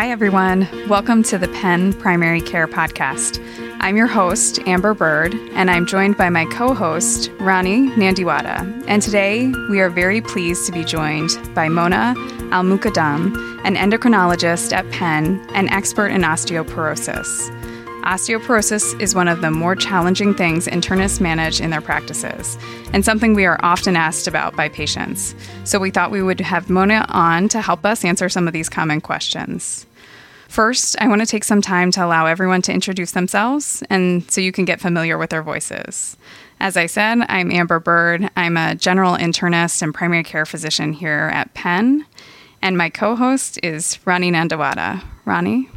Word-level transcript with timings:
Hi, 0.00 0.08
everyone. 0.08 0.66
Welcome 0.88 1.22
to 1.24 1.36
the 1.36 1.48
Penn 1.48 1.92
Primary 1.92 2.40
Care 2.40 2.66
Podcast. 2.66 3.38
I'm 3.80 3.98
your 3.98 4.06
host, 4.06 4.58
Amber 4.60 4.94
Bird, 4.94 5.34
and 5.52 5.70
I'm 5.70 5.84
joined 5.84 6.16
by 6.16 6.30
my 6.30 6.46
co 6.46 6.72
host, 6.72 7.30
Rani 7.38 7.90
Nandiwada. 7.90 8.82
And 8.88 9.02
today 9.02 9.52
we 9.68 9.78
are 9.78 9.90
very 9.90 10.22
pleased 10.22 10.64
to 10.64 10.72
be 10.72 10.84
joined 10.84 11.32
by 11.54 11.68
Mona 11.68 12.14
Almuqaddam, 12.48 13.60
an 13.66 13.76
endocrinologist 13.76 14.72
at 14.72 14.90
Penn 14.90 15.46
and 15.52 15.68
expert 15.68 16.06
in 16.06 16.22
osteoporosis. 16.22 17.54
Osteoporosis 18.00 18.98
is 19.02 19.14
one 19.14 19.28
of 19.28 19.42
the 19.42 19.50
more 19.50 19.76
challenging 19.76 20.32
things 20.32 20.66
internists 20.66 21.20
manage 21.20 21.60
in 21.60 21.68
their 21.68 21.82
practices, 21.82 22.56
and 22.94 23.04
something 23.04 23.34
we 23.34 23.44
are 23.44 23.60
often 23.62 23.96
asked 23.96 24.26
about 24.26 24.56
by 24.56 24.70
patients. 24.70 25.34
So 25.64 25.78
we 25.78 25.90
thought 25.90 26.10
we 26.10 26.22
would 26.22 26.40
have 26.40 26.70
Mona 26.70 27.04
on 27.10 27.50
to 27.50 27.60
help 27.60 27.84
us 27.84 28.02
answer 28.02 28.30
some 28.30 28.46
of 28.46 28.54
these 28.54 28.70
common 28.70 29.02
questions. 29.02 29.86
First, 30.50 30.96
I 31.00 31.06
want 31.06 31.20
to 31.20 31.28
take 31.28 31.44
some 31.44 31.62
time 31.62 31.92
to 31.92 32.04
allow 32.04 32.26
everyone 32.26 32.60
to 32.62 32.72
introduce 32.72 33.12
themselves 33.12 33.84
and 33.88 34.28
so 34.28 34.40
you 34.40 34.50
can 34.50 34.64
get 34.64 34.80
familiar 34.80 35.16
with 35.16 35.30
their 35.30 35.44
voices. 35.44 36.16
As 36.58 36.76
I 36.76 36.86
said, 36.86 37.20
I'm 37.28 37.52
Amber 37.52 37.78
Bird. 37.78 38.28
I'm 38.36 38.56
a 38.56 38.74
general 38.74 39.14
internist 39.14 39.80
and 39.80 39.94
primary 39.94 40.24
care 40.24 40.44
physician 40.44 40.92
here 40.92 41.30
at 41.32 41.54
Penn. 41.54 42.04
And 42.60 42.76
my 42.76 42.90
co 42.90 43.14
host 43.14 43.60
is 43.62 44.00
Rani 44.04 44.32
Nandiwada. 44.32 45.04
Rani? 45.24 45.68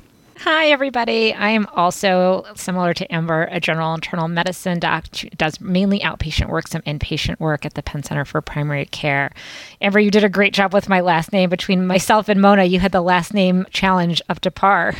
Hi, 0.45 0.71
everybody. 0.71 1.33
I 1.33 1.51
am 1.51 1.67
also 1.73 2.43
similar 2.53 2.93
to 2.95 3.15
Amber, 3.15 3.47
a 3.49 3.61
general 3.61 3.93
internal 3.93 4.27
medicine 4.27 4.77
doc, 4.77 5.05
does 5.37 5.61
mainly 5.61 6.01
outpatient 6.01 6.49
work, 6.49 6.67
some 6.67 6.81
inpatient 6.81 7.39
work 7.39 7.65
at 7.65 7.75
the 7.75 7.81
Penn 7.81 8.03
Center 8.03 8.25
for 8.25 8.41
Primary 8.41 8.85
Care. 8.87 9.31
Amber, 9.79 10.01
you 10.01 10.11
did 10.11 10.25
a 10.25 10.29
great 10.29 10.53
job 10.53 10.73
with 10.73 10.89
my 10.89 10.99
last 10.99 11.31
name. 11.31 11.49
Between 11.49 11.87
myself 11.87 12.27
and 12.27 12.41
Mona, 12.41 12.65
you 12.65 12.81
had 12.81 12.91
the 12.91 12.99
last 12.99 13.33
name 13.33 13.65
challenge 13.69 14.21
up 14.27 14.41
to 14.41 14.51
par. 14.51 14.95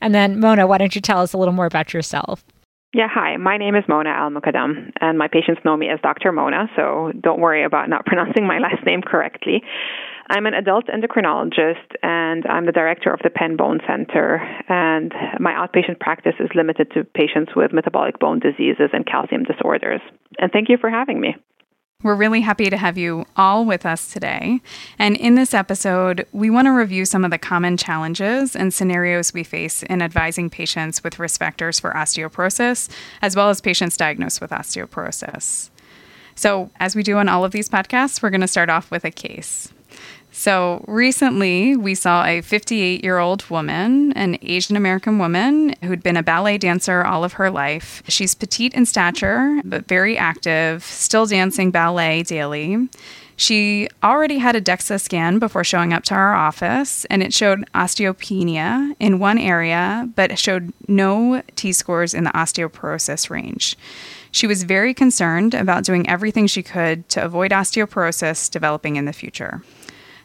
And 0.00 0.12
then, 0.12 0.40
Mona, 0.40 0.66
why 0.66 0.78
don't 0.78 0.96
you 0.96 1.00
tell 1.00 1.20
us 1.20 1.32
a 1.32 1.38
little 1.38 1.54
more 1.54 1.66
about 1.66 1.94
yourself? 1.94 2.42
Yeah, 2.92 3.06
hi. 3.08 3.36
My 3.36 3.58
name 3.58 3.76
is 3.76 3.84
Mona 3.88 4.10
Almuqaddam, 4.10 4.94
and 5.00 5.16
my 5.16 5.28
patients 5.28 5.60
know 5.64 5.76
me 5.76 5.90
as 5.90 6.00
Dr. 6.02 6.32
Mona, 6.32 6.68
so 6.74 7.12
don't 7.20 7.40
worry 7.40 7.62
about 7.62 7.88
not 7.88 8.04
pronouncing 8.06 8.48
my 8.48 8.58
last 8.58 8.84
name 8.84 9.00
correctly. 9.00 9.62
I'm 10.32 10.46
an 10.46 10.54
adult 10.54 10.86
endocrinologist 10.86 11.94
and 12.02 12.46
I'm 12.46 12.64
the 12.64 12.72
director 12.72 13.12
of 13.12 13.20
the 13.22 13.28
Penn 13.28 13.54
Bone 13.54 13.80
Center. 13.86 14.36
And 14.66 15.12
my 15.38 15.52
outpatient 15.52 16.00
practice 16.00 16.32
is 16.40 16.48
limited 16.54 16.90
to 16.92 17.04
patients 17.04 17.52
with 17.54 17.74
metabolic 17.74 18.18
bone 18.18 18.38
diseases 18.38 18.88
and 18.94 19.06
calcium 19.06 19.42
disorders. 19.42 20.00
And 20.38 20.50
thank 20.50 20.70
you 20.70 20.78
for 20.78 20.88
having 20.88 21.20
me. 21.20 21.36
We're 22.02 22.14
really 22.14 22.40
happy 22.40 22.70
to 22.70 22.78
have 22.78 22.96
you 22.96 23.26
all 23.36 23.66
with 23.66 23.84
us 23.84 24.10
today. 24.10 24.62
And 24.98 25.18
in 25.18 25.34
this 25.34 25.52
episode, 25.52 26.26
we 26.32 26.48
want 26.48 26.64
to 26.64 26.70
review 26.70 27.04
some 27.04 27.26
of 27.26 27.30
the 27.30 27.36
common 27.36 27.76
challenges 27.76 28.56
and 28.56 28.72
scenarios 28.72 29.34
we 29.34 29.44
face 29.44 29.82
in 29.82 30.00
advising 30.00 30.48
patients 30.48 31.04
with 31.04 31.18
risk 31.18 31.38
factors 31.38 31.78
for 31.78 31.92
osteoporosis, 31.92 32.88
as 33.20 33.36
well 33.36 33.50
as 33.50 33.60
patients 33.60 33.98
diagnosed 33.98 34.40
with 34.40 34.50
osteoporosis. 34.50 35.68
So, 36.34 36.70
as 36.80 36.96
we 36.96 37.02
do 37.02 37.18
on 37.18 37.28
all 37.28 37.44
of 37.44 37.52
these 37.52 37.68
podcasts, 37.68 38.22
we're 38.22 38.30
going 38.30 38.40
to 38.40 38.48
start 38.48 38.70
off 38.70 38.90
with 38.90 39.04
a 39.04 39.10
case. 39.10 39.70
So 40.34 40.82
recently, 40.88 41.76
we 41.76 41.94
saw 41.94 42.24
a 42.24 42.40
58 42.40 43.04
year 43.04 43.18
old 43.18 43.48
woman, 43.50 44.14
an 44.14 44.38
Asian 44.40 44.76
American 44.76 45.18
woman 45.18 45.74
who'd 45.82 46.02
been 46.02 46.16
a 46.16 46.22
ballet 46.22 46.56
dancer 46.56 47.04
all 47.04 47.22
of 47.22 47.34
her 47.34 47.50
life. 47.50 48.02
She's 48.08 48.34
petite 48.34 48.72
in 48.72 48.86
stature, 48.86 49.60
but 49.62 49.86
very 49.86 50.16
active, 50.16 50.84
still 50.84 51.26
dancing 51.26 51.70
ballet 51.70 52.22
daily. 52.22 52.88
She 53.36 53.88
already 54.02 54.38
had 54.38 54.56
a 54.56 54.60
DEXA 54.60 55.00
scan 55.00 55.38
before 55.38 55.64
showing 55.64 55.92
up 55.92 56.04
to 56.04 56.14
our 56.14 56.34
office, 56.34 57.04
and 57.06 57.22
it 57.22 57.34
showed 57.34 57.70
osteopenia 57.72 58.94
in 59.00 59.18
one 59.18 59.38
area, 59.38 60.08
but 60.14 60.38
showed 60.38 60.72
no 60.88 61.42
T 61.56 61.72
scores 61.72 62.14
in 62.14 62.24
the 62.24 62.30
osteoporosis 62.30 63.28
range. 63.30 63.76
She 64.30 64.46
was 64.46 64.62
very 64.62 64.94
concerned 64.94 65.54
about 65.54 65.84
doing 65.84 66.08
everything 66.08 66.46
she 66.46 66.62
could 66.62 67.08
to 67.10 67.22
avoid 67.22 67.50
osteoporosis 67.50 68.50
developing 68.50 68.96
in 68.96 69.04
the 69.04 69.12
future. 69.12 69.62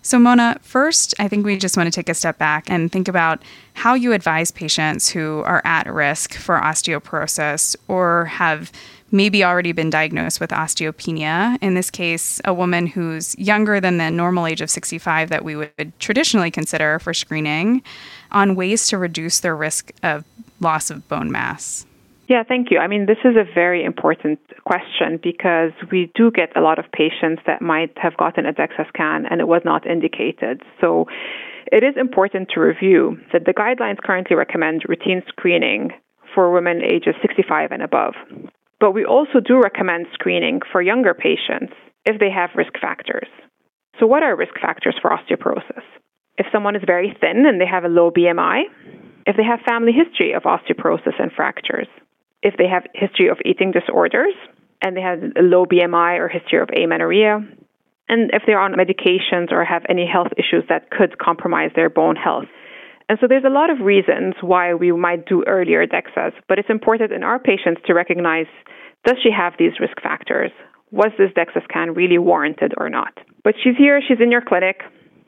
So, 0.07 0.17
Mona, 0.17 0.57
first, 0.61 1.13
I 1.19 1.27
think 1.27 1.45
we 1.45 1.57
just 1.57 1.75
want 1.75 1.87
to 1.87 1.91
take 1.91 2.07
a 2.07 2.13
step 2.13 2.37
back 2.37 2.69
and 2.69 2.89
think 2.89 3.09
about 3.09 3.43
how 3.73 3.93
you 3.93 4.13
advise 4.13 4.51
patients 4.51 5.09
who 5.09 5.41
are 5.41 5.61
at 5.65 5.85
risk 5.85 6.33
for 6.33 6.57
osteoporosis 6.61 7.75
or 7.89 8.23
have 8.23 8.71
maybe 9.11 9.43
already 9.43 9.73
been 9.73 9.89
diagnosed 9.89 10.39
with 10.39 10.51
osteopenia. 10.51 11.57
In 11.61 11.73
this 11.73 11.91
case, 11.91 12.39
a 12.45 12.53
woman 12.53 12.87
who's 12.87 13.37
younger 13.37 13.81
than 13.81 13.97
the 13.97 14.09
normal 14.09 14.47
age 14.47 14.61
of 14.61 14.69
65 14.69 15.27
that 15.27 15.43
we 15.43 15.57
would 15.57 15.91
traditionally 15.99 16.51
consider 16.51 16.99
for 16.99 17.13
screening, 17.13 17.83
on 18.31 18.55
ways 18.55 18.87
to 18.87 18.97
reduce 18.97 19.41
their 19.41 19.57
risk 19.57 19.91
of 20.03 20.23
loss 20.61 20.89
of 20.89 21.05
bone 21.09 21.33
mass. 21.33 21.85
Yeah, 22.27 22.43
thank 22.45 22.71
you. 22.71 22.79
I 22.79 22.87
mean, 22.87 23.05
this 23.05 23.23
is 23.23 23.37
a 23.37 23.45
very 23.55 23.85
important 23.85 24.39
question 24.65 25.17
because 25.23 25.71
we 25.91 26.11
do 26.13 26.29
get 26.29 26.55
a 26.57 26.61
lot 26.61 26.77
of 26.77 26.85
patients 26.91 27.41
that 27.47 27.61
might 27.61 27.97
have 27.97 28.17
gotten 28.17 28.45
a 28.45 28.51
DEXA 28.51 28.89
scan 28.89 29.25
and 29.29 29.39
it 29.39 29.47
was 29.47 29.61
not 29.63 29.87
indicated. 29.87 30.61
So 30.81 31.05
it 31.71 31.83
is 31.83 31.95
important 31.97 32.49
to 32.53 32.59
review 32.59 33.17
that 33.31 33.45
the 33.45 33.53
guidelines 33.53 34.03
currently 34.03 34.35
recommend 34.35 34.83
routine 34.89 35.23
screening 35.29 35.91
for 36.35 36.51
women 36.51 36.81
ages 36.83 37.15
65 37.21 37.71
and 37.71 37.81
above. 37.81 38.13
But 38.81 38.91
we 38.91 39.05
also 39.05 39.39
do 39.39 39.61
recommend 39.61 40.07
screening 40.13 40.59
for 40.69 40.81
younger 40.81 41.13
patients 41.13 41.73
if 42.05 42.19
they 42.19 42.29
have 42.29 42.49
risk 42.55 42.73
factors. 42.79 43.27
So, 43.99 44.05
what 44.05 44.21
are 44.21 44.35
risk 44.35 44.53
factors 44.61 44.95
for 45.01 45.09
osteoporosis? 45.09 45.81
If 46.37 46.45
someone 46.51 46.75
is 46.75 46.83
very 46.85 47.17
thin 47.19 47.45
and 47.47 47.59
they 47.59 47.65
have 47.65 47.85
a 47.85 47.87
low 47.87 48.11
BMI, 48.11 48.63
if 49.25 49.35
they 49.35 49.43
have 49.43 49.59
family 49.67 49.91
history 49.91 50.33
of 50.33 50.43
osteoporosis 50.43 51.19
and 51.19 51.31
fractures, 51.31 51.87
if 52.41 52.55
they 52.57 52.67
have 52.67 52.83
history 52.93 53.29
of 53.29 53.37
eating 53.45 53.71
disorders 53.71 54.33
and 54.81 54.95
they 54.95 55.01
have 55.01 55.19
a 55.35 55.41
low 55.41 55.65
BMI 55.65 56.19
or 56.19 56.27
history 56.27 56.59
of 56.59 56.69
amenorrhea, 56.75 57.41
and 58.09 58.31
if 58.33 58.43
they're 58.45 58.59
on 58.59 58.73
medications 58.73 59.51
or 59.51 59.65
have 59.65 59.83
any 59.89 60.05
health 60.05 60.31
issues 60.37 60.63
that 60.69 60.89
could 60.91 61.17
compromise 61.17 61.71
their 61.75 61.89
bone 61.89 62.15
health. 62.15 62.45
And 63.09 63.17
so 63.21 63.27
there's 63.27 63.45
a 63.45 63.49
lot 63.49 63.69
of 63.69 63.79
reasons 63.79 64.35
why 64.41 64.73
we 64.73 64.91
might 64.91 65.25
do 65.25 65.43
earlier 65.47 65.85
DEXAs, 65.87 66.33
but 66.47 66.59
it's 66.59 66.69
important 66.69 67.11
in 67.11 67.23
our 67.23 67.39
patients 67.39 67.81
to 67.85 67.93
recognize 67.93 68.47
does 69.05 69.17
she 69.23 69.29
have 69.31 69.53
these 69.57 69.79
risk 69.79 70.01
factors? 70.01 70.51
Was 70.91 71.11
this 71.17 71.31
DEXA 71.31 71.63
scan 71.63 71.93
really 71.93 72.17
warranted 72.17 72.73
or 72.77 72.89
not? 72.89 73.13
But 73.43 73.55
she's 73.63 73.77
here, 73.77 74.01
she's 74.05 74.19
in 74.19 74.31
your 74.31 74.41
clinic, 74.41 74.81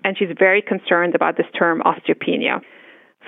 and 0.04 0.18
she's 0.18 0.30
very 0.38 0.62
concerned 0.62 1.16
about 1.16 1.38
this 1.38 1.46
term 1.58 1.82
osteopenia. 1.82 2.62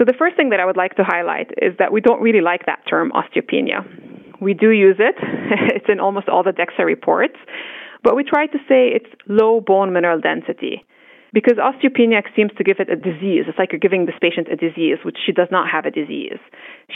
So, 0.02 0.06
the 0.06 0.18
first 0.18 0.36
thing 0.36 0.50
that 0.50 0.60
I 0.60 0.66
would 0.66 0.78
like 0.78 0.96
to 0.96 1.04
highlight 1.06 1.52
is 1.62 1.78
that 1.78 1.94
we 1.94 2.02
don't 2.02 2.24
really 2.24 2.42
like 2.42 2.66
that 2.66 2.82
term 2.90 3.12
osteopenia. 3.12 3.86
We 4.42 4.56
do 4.56 4.72
use 4.72 4.96
it, 4.98 5.14
it's 5.78 5.86
in 5.88 6.00
almost 6.00 6.28
all 6.28 6.42
the 6.42 6.50
DEXA 6.50 6.84
reports, 6.84 7.36
but 8.02 8.16
we 8.16 8.24
try 8.24 8.48
to 8.48 8.58
say 8.68 8.90
it's 8.90 9.14
low 9.28 9.62
bone 9.62 9.94
mineral 9.94 10.20
density 10.20 10.84
because 11.34 11.60
osteopenia 11.62 12.24
seems 12.36 12.50
to 12.58 12.64
give 12.64 12.78
it 12.80 12.90
a 12.90 12.96
disease. 12.96 13.46
It's 13.48 13.60
like 13.60 13.72
you're 13.72 13.80
giving 13.80 14.08
this 14.08 14.16
patient 14.20 14.48
a 14.52 14.56
disease, 14.56 14.98
which 15.06 15.18
she 15.24 15.34
does 15.34 15.50
not 15.52 15.70
have 15.70 15.86
a 15.86 15.92
disease. 15.92 16.42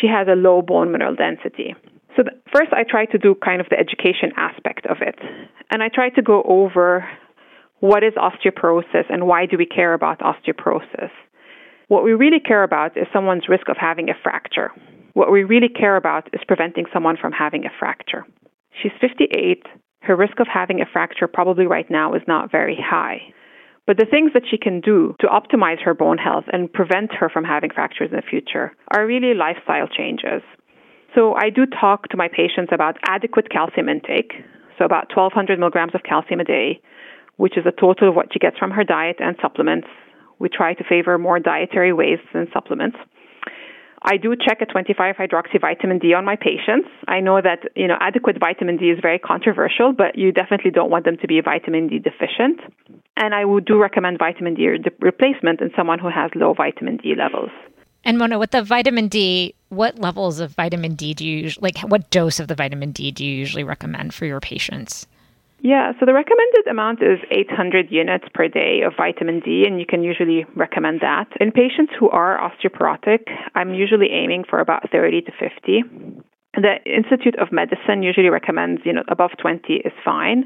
She 0.01 0.07
has 0.07 0.27
a 0.27 0.33
low 0.33 0.63
bone 0.63 0.91
mineral 0.91 1.13
density. 1.13 1.75
So, 2.17 2.23
the, 2.23 2.31
first, 2.51 2.73
I 2.73 2.89
try 2.89 3.05
to 3.05 3.19
do 3.19 3.35
kind 3.35 3.61
of 3.61 3.69
the 3.69 3.77
education 3.77 4.31
aspect 4.35 4.87
of 4.87 4.97
it. 5.01 5.19
And 5.69 5.83
I 5.83 5.89
try 5.93 6.09
to 6.09 6.23
go 6.23 6.41
over 6.41 7.07
what 7.81 8.03
is 8.03 8.13
osteoporosis 8.13 9.05
and 9.13 9.27
why 9.27 9.45
do 9.45 9.59
we 9.59 9.67
care 9.67 9.93
about 9.93 10.22
osteoporosis. 10.22 11.11
What 11.88 12.03
we 12.03 12.13
really 12.13 12.40
care 12.40 12.63
about 12.63 12.97
is 12.97 13.06
someone's 13.13 13.47
risk 13.47 13.69
of 13.69 13.78
having 13.79 14.09
a 14.09 14.18
fracture. 14.23 14.72
What 15.13 15.31
we 15.31 15.44
really 15.44 15.69
care 15.69 15.97
about 15.97 16.28
is 16.34 16.41
preventing 16.47 16.85
someone 16.91 17.16
from 17.19 17.31
having 17.31 17.66
a 17.66 17.69
fracture. 17.79 18.25
She's 18.81 18.91
58. 19.00 19.63
Her 20.01 20.16
risk 20.16 20.40
of 20.40 20.47
having 20.51 20.81
a 20.81 20.85
fracture 20.91 21.28
probably 21.28 21.68
right 21.68 21.90
now 21.90 22.16
is 22.16 22.23
not 22.28 22.51
very 22.51 22.78
high. 22.78 23.34
But 23.85 23.97
the 23.97 24.07
things 24.09 24.31
that 24.34 24.44
she 24.50 24.57
can 24.57 24.81
do 24.81 25.16
to 25.19 25.28
optimize 25.28 25.79
her 25.84 25.93
bone 25.93 26.17
health 26.17 26.46
and 26.52 26.73
prevent 26.73 27.14
her 27.14 27.29
from 27.29 27.43
having 27.43 27.70
fractures 27.70 28.09
in 28.11 28.17
the 28.17 28.23
future 28.28 28.72
are 28.91 29.05
really 29.05 29.35
lifestyle 29.35 29.87
changes. 29.87 30.41
So 31.14 31.35
I 31.35 31.52
do 31.52 31.66
talk 31.67 32.09
to 32.09 32.17
my 32.17 32.28
patients 32.28 32.72
about 32.73 32.97
adequate 33.08 33.52
calcium 33.52 33.90
intake, 33.90 34.34
so 34.78 34.85
about 34.85 35.16
1200 35.16 35.59
milligrams 35.59 35.93
of 35.93 36.02
calcium 36.03 36.40
a 36.40 36.43
day, 36.43 36.82
which 37.37 37.58
is 37.58 37.66
a 37.67 37.79
total 37.79 38.09
of 38.09 38.16
what 38.16 38.34
she 38.34 38.40
gets 38.40 38.58
from 38.58 38.72
her 38.72 38.84
diet 38.84 39.17
and 39.20 39.37
supplements 39.40 39.87
we 40.40 40.49
try 40.49 40.73
to 40.73 40.84
favor 40.84 41.17
more 41.17 41.40
dietary 41.40 41.93
ways 41.93 42.20
than 42.34 42.47
supplements. 42.53 42.97
I 44.08 44.17
do 44.17 44.35
check 44.35 44.61
a 44.61 44.67
25 44.67 45.16
hydroxy 45.16 45.59
vitamin 45.59 45.97
D 45.97 46.14
on 46.14 46.26
my 46.26 46.35
patients. 46.35 46.90
I 47.08 47.20
know 47.22 47.41
that 47.41 47.72
you 47.76 47.87
know 47.87 47.97
adequate 47.99 48.37
vitamin 48.40 48.78
D 48.78 48.91
is 48.91 48.99
very 49.02 49.17
controversial, 49.17 49.93
but 49.93 50.16
you 50.16 50.32
definitely 50.32 50.70
don't 50.70 50.91
want 50.91 51.05
them 51.05 51.17
to 51.17 51.28
be 51.28 51.41
vitamin 51.41 51.87
D 51.87 51.97
deficient. 51.97 52.59
And 53.17 53.34
I 53.34 53.46
would 53.46 53.66
do 53.66 53.82
recommend 53.82 54.20
vitamin 54.20 54.53
D 54.53 54.67
replacement 54.99 55.59
in 55.59 55.72
someone 55.76 55.97
who 55.97 56.09
has 56.09 56.29
low 56.35 56.53
vitamin 56.53 56.97
D 56.97 57.16
levels. 57.17 57.49
And 58.03 58.20
Mona, 58.20 58.37
with 58.37 58.52
the 58.52 58.61
vitamin 58.61 59.08
D, 59.08 59.55
what 59.70 59.97
levels 59.97 60.40
of 60.40 60.52
vitamin 60.52 60.93
D 60.93 61.16
do 61.16 61.26
you 61.26 61.52
like? 61.59 61.79
What 61.79 62.11
dose 62.11 62.40
of 62.40 62.47
the 62.47 62.53
vitamin 62.53 62.91
D 62.91 63.11
do 63.11 63.26
you 63.26 63.35
usually 63.35 63.64
recommend 63.64 64.14
for 64.14 64.26
your 64.26 64.40
patients? 64.40 65.08
Yeah, 65.59 65.93
so 65.99 66.05
the 66.05 66.13
recommended 66.13 66.67
amount 66.69 67.02
is 67.02 67.19
800 67.31 67.87
units 67.90 68.25
per 68.34 68.47
day 68.47 68.81
of 68.85 68.93
vitamin 68.97 69.40
D, 69.40 69.63
and 69.66 69.79
you 69.79 69.85
can 69.85 70.03
usually 70.03 70.46
recommend 70.55 71.02
that. 71.02 71.28
In 71.40 71.52
patients 71.52 71.93
who 71.97 72.09
are 72.09 72.37
osteoporotic, 72.37 73.31
I'm 73.55 73.73
usually 73.73 74.09
aiming 74.11 74.43
for 74.49 74.59
about 74.59 74.90
30 74.91 75.22
to 75.22 75.31
50. 75.31 75.84
The 76.55 76.75
Institute 76.85 77.35
of 77.40 77.52
Medicine 77.52 78.03
usually 78.03 78.29
recommends, 78.29 78.81
you 78.85 78.93
know, 78.93 79.03
above 79.07 79.31
20 79.41 79.73
is 79.73 79.93
fine. 80.03 80.46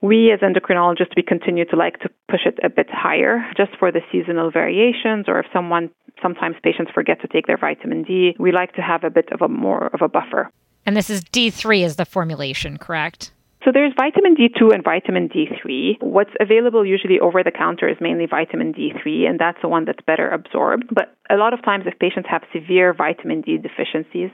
We 0.00 0.30
as 0.30 0.40
endocrinologists, 0.40 1.16
we 1.16 1.22
continue 1.22 1.64
to 1.66 1.76
like 1.76 1.98
to 2.00 2.08
push 2.30 2.46
it 2.46 2.58
a 2.62 2.68
bit 2.68 2.86
higher 2.90 3.44
just 3.56 3.72
for 3.78 3.90
the 3.90 4.00
seasonal 4.12 4.50
variations 4.50 5.24
or 5.26 5.40
if 5.40 5.46
someone 5.52 5.90
sometimes 6.22 6.56
patients 6.62 6.92
forget 6.94 7.20
to 7.22 7.28
take 7.28 7.46
their 7.46 7.58
vitamin 7.58 8.04
D, 8.04 8.36
we 8.38 8.52
like 8.52 8.74
to 8.74 8.82
have 8.82 9.02
a 9.02 9.10
bit 9.10 9.28
of 9.32 9.42
a 9.42 9.48
more 9.48 9.88
of 9.88 10.00
a 10.00 10.08
buffer. 10.08 10.50
And 10.86 10.96
this 10.96 11.10
is 11.10 11.24
D3 11.24 11.84
is 11.84 11.96
the 11.96 12.04
formulation, 12.04 12.78
correct? 12.78 13.32
So 13.68 13.72
there's 13.72 13.92
vitamin 13.98 14.34
D2 14.34 14.72
and 14.72 14.82
vitamin 14.82 15.28
D3. 15.28 16.00
What's 16.00 16.30
available 16.40 16.86
usually 16.86 17.20
over 17.20 17.44
the 17.44 17.50
counter 17.50 17.86
is 17.86 17.98
mainly 18.00 18.24
vitamin 18.24 18.72
D3, 18.72 19.28
and 19.28 19.38
that's 19.38 19.58
the 19.60 19.68
one 19.68 19.84
that's 19.84 20.00
better 20.06 20.26
absorbed. 20.26 20.84
But 20.90 21.14
a 21.28 21.36
lot 21.36 21.52
of 21.52 21.62
times, 21.62 21.84
if 21.86 21.98
patients 21.98 22.30
have 22.30 22.44
severe 22.50 22.94
vitamin 22.94 23.42
D 23.42 23.58
deficiencies, 23.58 24.30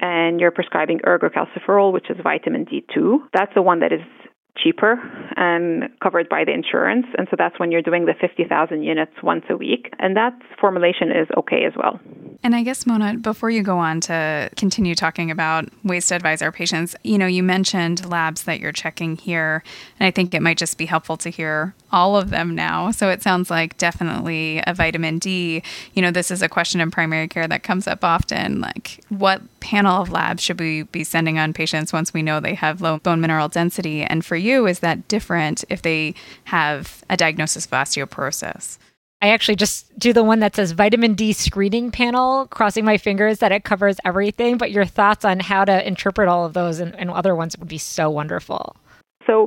and 0.00 0.40
you're 0.40 0.52
prescribing 0.52 1.00
ergocalciferol, 1.00 1.92
which 1.92 2.08
is 2.08 2.16
vitamin 2.22 2.64
D2, 2.64 3.18
that's 3.34 3.52
the 3.54 3.60
one 3.60 3.80
that 3.80 3.92
is 3.92 4.00
cheaper 4.56 5.00
and 5.36 5.88
covered 6.00 6.28
by 6.28 6.44
the 6.44 6.52
insurance. 6.52 7.06
And 7.16 7.26
so 7.30 7.36
that's 7.38 7.58
when 7.58 7.72
you're 7.72 7.82
doing 7.82 8.06
the 8.06 8.14
50,000 8.20 8.82
units 8.82 9.12
once 9.22 9.44
a 9.48 9.56
week. 9.56 9.92
And 9.98 10.16
that 10.16 10.34
formulation 10.60 11.10
is 11.10 11.28
okay 11.36 11.64
as 11.64 11.72
well. 11.76 12.00
And 12.44 12.56
I 12.56 12.62
guess, 12.62 12.86
Mona, 12.86 13.14
before 13.14 13.50
you 13.50 13.62
go 13.62 13.78
on 13.78 14.00
to 14.02 14.50
continue 14.56 14.94
talking 14.94 15.30
about 15.30 15.68
ways 15.84 16.08
to 16.08 16.16
advise 16.16 16.42
our 16.42 16.50
patients, 16.50 16.96
you 17.04 17.16
know, 17.16 17.26
you 17.26 17.42
mentioned 17.42 18.08
labs 18.08 18.42
that 18.44 18.58
you're 18.58 18.72
checking 18.72 19.16
here. 19.16 19.62
And 20.00 20.06
I 20.06 20.10
think 20.10 20.34
it 20.34 20.42
might 20.42 20.58
just 20.58 20.76
be 20.76 20.86
helpful 20.86 21.16
to 21.18 21.30
hear 21.30 21.74
all 21.92 22.16
of 22.16 22.30
them 22.30 22.54
now. 22.54 22.90
So 22.90 23.10
it 23.10 23.22
sounds 23.22 23.48
like 23.50 23.78
definitely 23.78 24.60
a 24.66 24.74
vitamin 24.74 25.18
D. 25.18 25.62
You 25.94 26.02
know, 26.02 26.10
this 26.10 26.30
is 26.30 26.42
a 26.42 26.48
question 26.48 26.80
in 26.80 26.90
primary 26.90 27.28
care 27.28 27.46
that 27.46 27.62
comes 27.62 27.86
up 27.86 28.02
often. 28.02 28.60
Like, 28.60 29.00
what 29.08 29.40
panel 29.62 30.02
of 30.02 30.10
labs 30.10 30.42
should 30.42 30.60
we 30.60 30.82
be 30.82 31.04
sending 31.04 31.38
on 31.38 31.52
patients 31.52 31.92
once 31.92 32.12
we 32.12 32.22
know 32.22 32.40
they 32.40 32.54
have 32.54 32.82
low 32.82 32.98
bone 32.98 33.20
mineral 33.20 33.48
density? 33.48 34.02
And 34.02 34.24
for 34.24 34.36
you, 34.36 34.66
is 34.66 34.80
that 34.80 35.08
different 35.08 35.64
if 35.70 35.82
they 35.82 36.14
have 36.44 37.04
a 37.08 37.16
diagnosis 37.16 37.64
of 37.64 37.70
osteoporosis? 37.70 38.78
I 39.22 39.28
actually 39.28 39.54
just 39.54 39.96
do 39.96 40.12
the 40.12 40.24
one 40.24 40.40
that 40.40 40.56
says 40.56 40.72
vitamin 40.72 41.14
D 41.14 41.32
screening 41.32 41.92
panel, 41.92 42.48
crossing 42.48 42.84
my 42.84 42.98
fingers 42.98 43.38
that 43.38 43.52
it 43.52 43.62
covers 43.62 43.98
everything. 44.04 44.58
But 44.58 44.72
your 44.72 44.84
thoughts 44.84 45.24
on 45.24 45.38
how 45.38 45.64
to 45.64 45.86
interpret 45.86 46.28
all 46.28 46.44
of 46.44 46.54
those 46.54 46.80
and, 46.80 46.92
and 46.96 47.08
other 47.08 47.36
ones 47.36 47.56
would 47.56 47.68
be 47.68 47.78
so 47.78 48.10
wonderful. 48.10 48.74
So, 49.24 49.46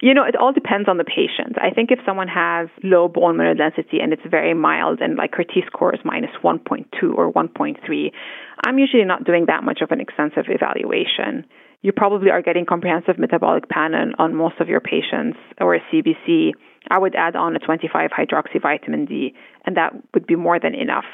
you 0.00 0.14
know, 0.14 0.24
it 0.24 0.36
all 0.36 0.54
depends 0.54 0.88
on 0.88 0.96
the 0.96 1.04
patient. 1.04 1.58
I 1.60 1.70
think 1.70 1.90
if 1.90 1.98
someone 2.06 2.28
has 2.28 2.68
low 2.82 3.08
bone 3.08 3.36
mineral 3.36 3.54
density 3.54 4.00
and 4.00 4.14
it's 4.14 4.22
very 4.30 4.54
mild 4.54 5.02
and 5.02 5.16
like 5.16 5.34
her 5.34 5.44
T 5.44 5.62
score 5.66 5.94
is 5.94 6.00
minus 6.02 6.30
1.2 6.42 6.86
or 7.14 7.30
1.3, 7.30 8.12
I'm 8.64 8.78
usually 8.78 9.04
not 9.04 9.24
doing 9.24 9.46
that 9.46 9.62
much 9.62 9.80
of 9.82 9.90
an 9.90 10.00
extensive 10.00 10.46
evaluation. 10.48 11.46
You 11.82 11.92
probably 11.92 12.30
are 12.30 12.42
getting 12.42 12.64
comprehensive 12.64 13.18
metabolic 13.18 13.68
panel 13.68 14.12
on 14.18 14.34
most 14.34 14.56
of 14.58 14.68
your 14.68 14.80
patients 14.80 15.38
or 15.60 15.74
a 15.74 15.80
CBC 15.92 16.52
I 16.90 16.98
would 16.98 17.14
add 17.14 17.34
on 17.34 17.56
a 17.56 17.58
25 17.58 18.10
hydroxy 18.10 18.60
vitamin 18.60 19.06
D, 19.06 19.34
and 19.64 19.76
that 19.76 19.92
would 20.12 20.26
be 20.26 20.36
more 20.36 20.60
than 20.60 20.74
enough. 20.74 21.04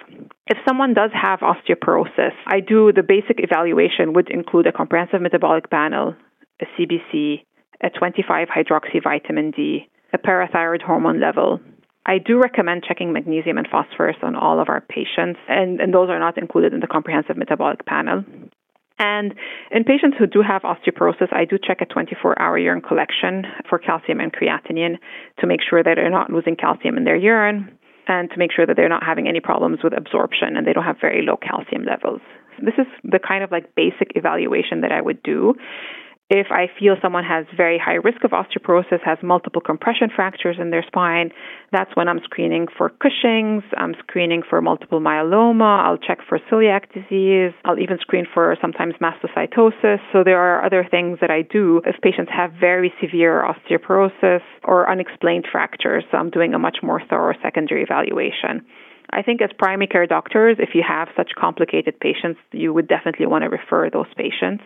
If 0.47 0.59
someone 0.67 0.95
does 0.95 1.11
have 1.15 1.41
osteoporosis, 1.41 2.33
I 2.47 2.61
do 2.61 2.93
the 2.93 3.03
basic 3.03 3.39
evaluation 3.39 4.13
would 4.15 4.31
include 4.31 4.67
a 4.67 4.73
comprehensive 4.73 5.21
metabolic 5.21 5.71
panel, 5.71 6.17
a 6.61 6.65
CBC, 6.77 7.45
a 7.83 7.91
25 7.91 8.49
hydroxy 8.49 9.03
vitamin 9.03 9.53
D, 9.53 9.89
a 10.13 10.19
parathyroid 10.19 10.83
hormone 10.83 11.21
level. 11.21 11.61
I 12.07 12.19
do 12.19 12.41
recommend 12.41 12.85
checking 12.87 13.13
magnesium 13.13 13.59
and 13.59 13.69
phosphorus 13.71 14.17
on 14.23 14.35
all 14.35 14.61
of 14.61 14.69
our 14.69 14.81
patients, 14.81 15.39
and, 15.49 15.81
and 15.81 15.93
those 15.93 16.09
are 16.09 16.19
not 16.19 16.39
included 16.39 16.73
in 16.73 16.81
the 16.81 16.87
comprehensive 16.87 17.37
metabolic 17.37 17.85
panel. 17.85 18.25
And 18.99 19.35
in 19.71 19.85
patients 19.85 20.17
who 20.19 20.27
do 20.27 20.43
have 20.43 20.63
osteoporosis, 20.63 21.33
I 21.33 21.47
do 21.47 21.59
check 21.59 21.81
a 21.81 21.87
24 21.87 22.41
hour 22.41 22.59
urine 22.59 22.83
collection 22.83 23.45
for 23.69 23.79
calcium 23.79 24.21
and 24.21 24.33
creatinine 24.33 24.99
to 25.41 25.47
make 25.47 25.61
sure 25.69 25.83
that 25.83 25.95
they're 25.97 26.11
not 26.11 26.31
losing 26.31 26.55
calcium 26.55 26.99
in 26.99 27.05
their 27.05 27.17
urine 27.17 27.79
and 28.07 28.31
to 28.31 28.37
make 28.37 28.53
sure 28.53 28.67
that 28.67 28.77
they're 28.77 28.91
not 28.91 29.03
having 29.03 29.27
any 29.27 29.41
problems 29.41 29.79
with 29.83 29.95
absorption 29.97 30.57
and 30.57 30.67
they 30.67 30.75
don't 30.75 30.85
have 30.85 31.01
very 31.01 31.25
low 31.25 31.37
calcium 31.37 31.85
levels. 31.85 32.21
This 32.63 32.75
is 32.77 32.87
the 33.03 33.19
kind 33.19 33.43
of 33.43 33.51
like 33.51 33.75
basic 33.75 34.13
evaluation 34.17 34.83
that 34.83 34.93
I 34.93 35.01
would 35.01 35.23
do. 35.23 35.55
If 36.33 36.47
I 36.53 36.69
feel 36.79 36.95
someone 37.03 37.25
has 37.25 37.45
very 37.57 37.77
high 37.77 37.95
risk 37.97 38.23
of 38.23 38.31
osteoporosis, 38.31 39.03
has 39.05 39.19
multiple 39.21 39.61
compression 39.61 40.11
fractures 40.15 40.59
in 40.61 40.71
their 40.71 40.85
spine, 40.87 41.33
that's 41.73 41.91
when 41.97 42.07
I'm 42.07 42.21
screening 42.23 42.69
for 42.79 42.89
Cushing's, 42.89 43.65
I'm 43.77 43.97
screening 43.99 44.43
for 44.49 44.63
multiple 44.63 45.01
myeloma, 45.01 45.85
I'll 45.85 45.99
check 45.99 46.19
for 46.29 46.39
celiac 46.49 46.93
disease, 46.95 47.53
I'll 47.65 47.81
even 47.81 47.99
screen 47.99 48.27
for 48.33 48.57
sometimes 48.61 48.95
mastocytosis. 49.03 49.99
So 50.13 50.23
there 50.23 50.39
are 50.39 50.65
other 50.65 50.87
things 50.89 51.19
that 51.21 51.33
I 51.33 51.43
do 51.43 51.83
if 51.85 52.01
patients 52.01 52.31
have 52.33 52.53
very 52.53 52.95
severe 53.01 53.43
osteoporosis 53.43 54.43
or 54.63 54.89
unexplained 54.89 55.49
fractures. 55.51 56.05
So 56.13 56.17
I'm 56.19 56.31
doing 56.31 56.55
a 56.55 56.61
much 56.61 56.79
more 56.81 57.03
thorough 57.11 57.35
secondary 57.43 57.83
evaluation. 57.83 58.65
I 59.13 59.23
think 59.23 59.43
as 59.43 59.51
primary 59.59 59.89
care 59.89 60.07
doctors, 60.07 60.59
if 60.61 60.71
you 60.75 60.85
have 60.87 61.09
such 61.17 61.33
complicated 61.37 61.99
patients, 61.99 62.39
you 62.53 62.73
would 62.73 62.87
definitely 62.87 63.27
want 63.27 63.43
to 63.43 63.51
refer 63.51 63.91
those 63.91 64.07
patients. 64.17 64.63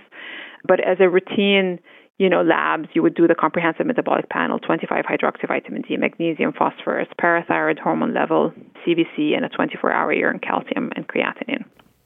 But 0.66 0.80
as 0.80 0.98
a 1.00 1.08
routine, 1.08 1.78
you 2.18 2.30
know, 2.30 2.42
labs, 2.42 2.88
you 2.94 3.02
would 3.02 3.14
do 3.14 3.26
the 3.26 3.34
comprehensive 3.34 3.86
metabolic 3.86 4.28
panel, 4.28 4.58
25 4.58 5.04
hydroxyvitamin 5.04 5.86
D, 5.86 5.96
magnesium, 5.96 6.52
phosphorus, 6.52 7.08
parathyroid 7.20 7.78
hormone 7.78 8.14
level, 8.14 8.52
CBC, 8.86 9.34
and 9.36 9.44
a 9.44 9.48
24 9.48 9.92
hour 9.92 10.12
urine 10.12 10.38
calcium 10.38 10.92
and 10.94 11.08
creatinine. 11.08 11.64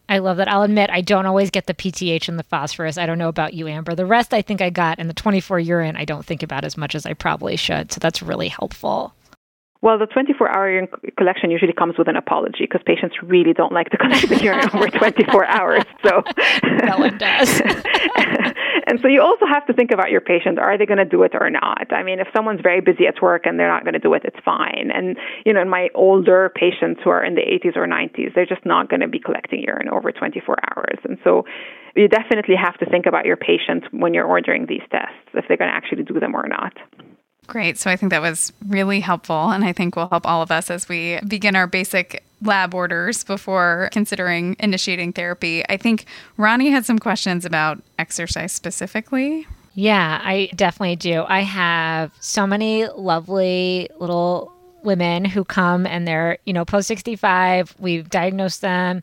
I 0.09 0.19
love 0.19 0.39
that. 0.39 0.49
I'll 0.49 0.63
admit 0.63 0.89
I 0.91 1.03
don't 1.03 1.27
always 1.27 1.51
get 1.51 1.67
the 1.67 1.75
PTH 1.75 2.29
and 2.29 2.39
the 2.39 2.45
phosphorus. 2.45 2.97
I 2.97 3.05
don't 3.05 3.19
know 3.19 3.29
about 3.29 3.53
you, 3.53 3.69
Amber. 3.69 3.95
The 3.95 4.07
rest 4.07 4.33
I 4.33 4.41
think 4.41 4.63
I 4.63 4.71
got, 4.71 4.99
and 4.99 5.11
the 5.11 5.15
24 5.15 5.61
urine 5.61 5.97
I 5.97 6.07
don't 6.07 6.25
think 6.25 6.43
about 6.43 6.65
as 6.65 6.79
much 6.79 6.95
as 6.95 7.05
I 7.05 7.13
probably 7.13 7.57
should. 7.57 7.93
So 7.93 7.99
that's 8.01 8.23
really 8.23 8.49
helpful. 8.49 9.13
Well, 9.81 9.97
the 9.97 10.07
24 10.07 10.51
hour 10.51 10.69
urine 10.69 10.89
collection 11.17 11.53
usually 11.53 11.73
comes 11.73 11.97
with 11.97 12.09
an 12.09 12.17
apology 12.17 12.67
because 12.67 12.81
patients 12.85 13.15
really 13.23 13.53
don't 13.53 13.73
like 13.73 13.91
to 13.91 13.97
collect 13.97 14.29
the 14.29 14.43
urine 14.43 14.69
over 14.75 14.89
24 14.99 15.47
hours. 15.47 15.85
So, 16.05 16.23
no 16.85 16.99
one 16.99 17.17
does. 17.17 17.61
and 18.87 18.99
so 19.01 19.07
you 19.07 19.23
also 19.23 19.47
have 19.47 19.65
to 19.67 19.73
think 19.73 19.93
about 19.93 20.11
your 20.11 20.21
patient. 20.21 20.59
Are 20.59 20.77
they 20.77 20.85
going 20.85 20.99
to 20.99 21.05
do 21.05 21.23
it 21.23 21.33
or 21.41 21.49
not? 21.49 21.93
I 21.93 22.03
mean, 22.03 22.19
if 22.19 22.27
someone's 22.35 22.61
very 22.61 22.81
busy 22.81 23.07
at 23.07 23.23
work 23.23 23.47
and 23.47 23.57
they're 23.57 23.69
not 23.69 23.85
going 23.85 23.95
to 23.95 24.01
do 24.01 24.15
it, 24.15 24.23
it's 24.25 24.39
fine. 24.45 24.91
And, 24.93 25.17
you 25.47 25.53
know, 25.53 25.63
in 25.63 25.69
my 25.69 25.91
older 25.95 26.51
patients 26.57 27.01
who 27.05 27.11
are 27.11 27.25
in 27.25 27.37
the 27.37 27.43
80s 27.43 27.77
or 27.77 27.87
90s, 27.87 28.35
they're 28.35 28.47
just 28.47 28.67
not 28.67 28.91
going 28.91 29.01
to 29.01 29.09
be 29.09 29.21
collecting 29.21 29.63
urine 29.63 29.89
over 29.89 30.11
24 30.11 30.57
hours. 30.75 30.99
And 31.05 31.19
so 31.23 31.45
you 31.95 32.09
definitely 32.09 32.57
have 32.57 32.77
to 32.79 32.87
think 32.87 33.07
about 33.07 33.27
your 33.27 33.37
patient 33.37 33.85
when 33.93 34.13
you're 34.13 34.27
ordering 34.27 34.67
these 34.67 34.83
tests, 34.91 35.15
if 35.35 35.45
they're 35.47 35.57
going 35.57 35.71
to 35.71 35.77
actually 35.77 36.03
do 36.03 36.19
them 36.19 36.35
or 36.35 36.49
not. 36.49 36.73
Great. 37.49 37.79
So 37.79 37.91
I 37.91 37.97
think 37.97 38.11
that 38.11 38.23
was 38.23 38.53
really 38.69 39.01
helpful, 39.01 39.51
and 39.51 39.65
I 39.65 39.73
think 39.73 39.97
will 39.97 40.09
help 40.09 40.27
all 40.27 40.43
of 40.43 40.51
us 40.51 40.71
as 40.71 40.89
we 40.89 41.19
begin 41.27 41.57
our 41.57 41.67
basic 41.67 42.23
lab 42.43 42.75
orders 42.75 43.25
before 43.25 43.89
considering 43.91 44.55
initiating 44.61 45.15
therapy. 45.15 45.65
I 45.69 45.79
think 45.79 46.05
Rani 46.37 46.71
had 46.71 46.85
some 46.85 46.99
questions 46.99 47.45
about 47.47 47.83
exercise 47.99 48.53
specifically. 48.53 49.47
Yeah, 49.75 50.21
I 50.23 50.51
definitely 50.55 50.97
do. 50.97 51.25
I 51.27 51.41
have 51.41 52.13
so 52.21 52.47
many 52.47 52.87
lovely 52.87 53.89
little 53.99 54.53
women 54.83 55.25
who 55.25 55.45
come 55.45 55.87
and 55.87 56.07
they're, 56.07 56.39
you 56.45 56.53
know, 56.53 56.65
post 56.65 56.87
65. 56.89 57.75
We've 57.79 58.09
diagnosed 58.09 58.61
them 58.61 59.01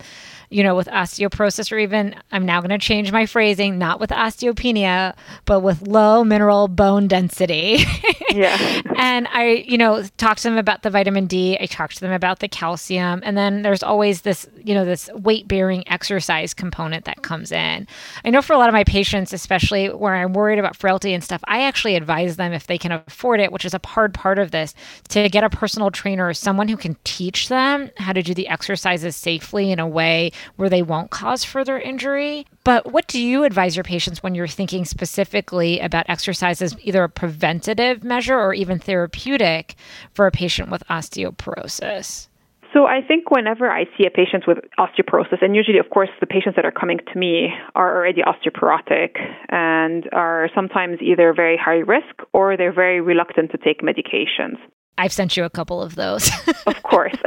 you 0.50 0.64
know, 0.64 0.76
with 0.76 0.88
osteoporosis, 0.88 1.72
or 1.72 1.78
even 1.78 2.16
I'm 2.32 2.46
now 2.46 2.62
going 2.62 2.70
to 2.70 2.78
change 2.78 3.12
my 3.12 3.26
phrasing, 3.26 3.78
not 3.78 4.00
with 4.00 4.10
osteopenia, 4.10 5.16
but 5.46 5.62
with 5.62 5.88
low 5.88 6.24
mineral 6.24 6.68
bone 6.68 7.08
density. 7.08 7.84
yeah. 8.32 8.82
and 8.98 9.28
I, 9.32 9.66
you 9.68 9.78
know, 9.78 10.04
talk 10.18 10.38
to 10.38 10.44
them 10.44 10.58
about 10.58 10.84
the 10.84 10.90
vitamin 10.90 11.28
D. 11.28 11.58
I 11.60 11.66
talk 11.66 11.94
to 11.94 12.02
them 12.02 12.12
about 12.12 12.40
the 12.40 12.48
calcium. 12.48 13.22
And 13.24 13.38
then 13.38 13.62
there's 13.62 13.84
always 13.84 14.22
this, 14.22 14.48
you 14.64 14.74
know, 14.74 14.86
this 14.86 15.10
weight 15.14 15.48
bearing 15.48 15.88
exercise 15.88 16.54
component 16.54 17.06
that 17.06 17.22
comes 17.22 17.52
in. 17.52 17.88
I 18.24 18.30
know 18.30 18.42
for 18.42 18.54
a 18.54 18.58
lot 18.58 18.70
of 18.70 18.74
my 18.74 18.84
patients, 18.84 19.34
especially 19.34 19.88
where 19.88 20.16
I'm 20.16 20.34
worried 20.34 20.60
about 20.60 20.76
frailty 20.76 21.14
and 21.14 21.24
stuff, 21.24 21.42
I 21.46 21.64
actually 21.64 21.96
advise 21.96 22.36
them 22.36 22.54
if 22.54 22.68
they 22.68 22.78
can 22.78 22.92
afford 22.92 23.40
it, 23.40 23.52
which 23.52 23.66
is 23.66 23.74
a 23.74 23.82
hard 23.86 24.14
part 24.14 24.40
of 24.40 24.52
this, 24.52 24.74
to 25.10 25.30
get 25.30 25.44
a 25.44 25.50
personal 25.50 25.92
trainer 25.92 26.28
or 26.28 26.34
someone 26.34 26.68
who 26.68 26.78
can 26.78 26.96
teach 27.04 27.50
them 27.50 27.90
how 27.98 28.14
to 28.14 28.22
do 28.22 28.34
the 28.34 28.48
exercises 28.48 29.16
safely 29.16 29.72
in 29.72 29.80
a 29.80 29.88
way 29.88 30.32
where 30.56 30.70
they 30.70 30.82
won't 30.82 31.12
cause 31.12 31.44
further 31.44 31.80
injury. 31.80 32.46
But 32.64 32.92
what 32.92 33.08
do 33.08 33.22
you 33.22 33.44
advise 33.44 33.76
your 33.76 33.84
patients 33.84 34.24
when 34.24 34.36
you're 34.36 34.48
thinking 34.48 34.86
specifically 34.86 35.80
about 35.80 36.06
exercise 36.10 36.62
as 36.62 36.76
either 36.82 37.04
a 37.04 37.10
preventative 37.10 38.04
measure 38.04 38.40
or 38.40 38.54
even 38.54 38.80
therapeutic 38.80 39.76
for 40.14 40.28
a 40.28 40.32
patient 40.32 40.70
with 40.70 40.84
osteoporosis? 40.88 42.28
So 42.76 42.86
I 42.86 43.00
think 43.02 43.32
whenever 43.32 43.72
I 43.72 43.86
see 43.98 44.06
a 44.06 44.10
patient 44.10 44.44
with 44.46 44.58
osteoporosis, 44.78 45.42
and 45.42 45.56
usually, 45.56 45.80
of 45.80 45.90
course, 45.90 46.10
the 46.20 46.26
patients 46.26 46.58
that 46.58 46.66
are 46.66 46.74
coming 46.74 47.00
to 47.14 47.18
me 47.18 47.48
are 47.74 47.96
already 47.96 48.22
osteoporotic 48.22 49.16
and 49.48 50.10
are 50.12 50.50
sometimes 50.54 50.98
either 51.02 51.34
very 51.34 51.56
high 51.56 51.80
risk 51.88 52.20
or 52.34 52.58
they're 52.58 52.74
very 52.74 53.00
reluctant 53.00 53.52
to 53.52 53.58
take 53.58 53.82
medications. 53.82 54.58
I've 54.98 55.12
sent 55.12 55.36
you 55.36 55.44
a 55.44 55.50
couple 55.50 55.82
of 55.82 55.96
those. 55.96 56.32
of 56.66 56.84
course. 56.84 57.16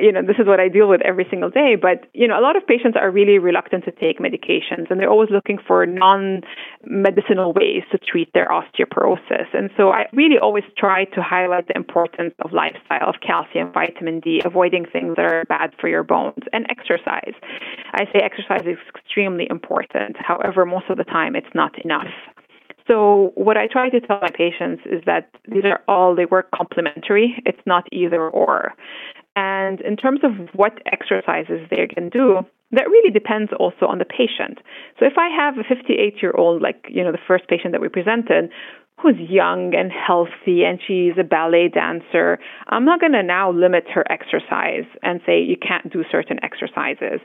you 0.00 0.12
know, 0.12 0.22
this 0.22 0.36
is 0.38 0.46
what 0.46 0.60
I 0.60 0.68
deal 0.68 0.88
with 0.88 1.00
every 1.02 1.26
single 1.30 1.50
day. 1.50 1.76
But, 1.80 2.08
you 2.12 2.28
know, 2.28 2.38
a 2.38 2.42
lot 2.42 2.56
of 2.56 2.66
patients 2.66 2.96
are 3.00 3.10
really 3.10 3.38
reluctant 3.38 3.84
to 3.86 3.92
take 3.92 4.18
medications 4.18 4.90
and 4.90 5.00
they're 5.00 5.10
always 5.10 5.30
looking 5.30 5.58
for 5.66 5.86
non 5.86 6.42
medicinal 6.84 7.52
ways 7.52 7.82
to 7.92 7.98
treat 7.98 8.32
their 8.34 8.48
osteoporosis. 8.48 9.46
And 9.54 9.70
so 9.76 9.90
I 9.90 10.06
really 10.12 10.38
always 10.38 10.64
try 10.76 11.04
to 11.04 11.22
highlight 11.22 11.68
the 11.68 11.76
importance 11.76 12.34
of 12.44 12.52
lifestyle, 12.52 13.08
of 13.08 13.16
calcium, 13.26 13.72
vitamin 13.72 14.20
D, 14.20 14.42
avoiding 14.44 14.84
things 14.84 15.16
that 15.16 15.24
are 15.24 15.44
bad 15.48 15.72
for 15.80 15.88
your 15.88 16.02
bones, 16.02 16.44
and 16.52 16.66
exercise. 16.68 17.32
I 17.92 18.04
say 18.12 18.20
exercise 18.22 18.66
is 18.66 18.78
extremely 18.94 19.46
important. 19.48 20.16
However, 20.18 20.66
most 20.66 20.90
of 20.90 20.98
the 20.98 21.04
time 21.04 21.34
it's 21.34 21.54
not 21.54 21.72
enough. 21.84 22.08
So 22.86 23.32
what 23.34 23.56
I 23.56 23.66
try 23.66 23.88
to 23.88 24.00
tell 24.00 24.18
my 24.20 24.30
patients 24.30 24.82
is 24.84 25.02
that 25.06 25.30
these 25.48 25.64
are 25.64 25.80
all 25.88 26.14
they 26.14 26.26
work 26.26 26.50
complementary. 26.54 27.42
It's 27.46 27.60
not 27.66 27.84
either 27.92 28.28
or. 28.28 28.74
And 29.36 29.80
in 29.80 29.96
terms 29.96 30.20
of 30.22 30.32
what 30.54 30.78
exercises 30.92 31.66
they 31.70 31.86
can 31.92 32.08
do, 32.08 32.40
that 32.72 32.88
really 32.88 33.10
depends 33.10 33.52
also 33.58 33.86
on 33.86 33.98
the 33.98 34.04
patient. 34.04 34.58
So 34.98 35.06
if 35.06 35.14
I 35.16 35.28
have 35.28 35.58
a 35.58 35.64
58 35.64 36.22
year 36.22 36.32
old, 36.36 36.62
like 36.62 36.86
you 36.88 37.02
know 37.02 37.12
the 37.12 37.18
first 37.26 37.48
patient 37.48 37.72
that 37.72 37.80
we 37.80 37.88
presented, 37.88 38.50
who's 39.00 39.16
young 39.18 39.74
and 39.74 39.90
healthy 39.90 40.64
and 40.64 40.78
she's 40.86 41.14
a 41.18 41.24
ballet 41.24 41.68
dancer, 41.68 42.38
I'm 42.68 42.84
not 42.84 43.00
going 43.00 43.12
to 43.12 43.22
now 43.22 43.50
limit 43.50 43.84
her 43.92 44.04
exercise 44.10 44.86
and 45.02 45.20
say 45.26 45.40
you 45.40 45.56
can't 45.56 45.92
do 45.92 46.04
certain 46.10 46.38
exercises. 46.42 47.20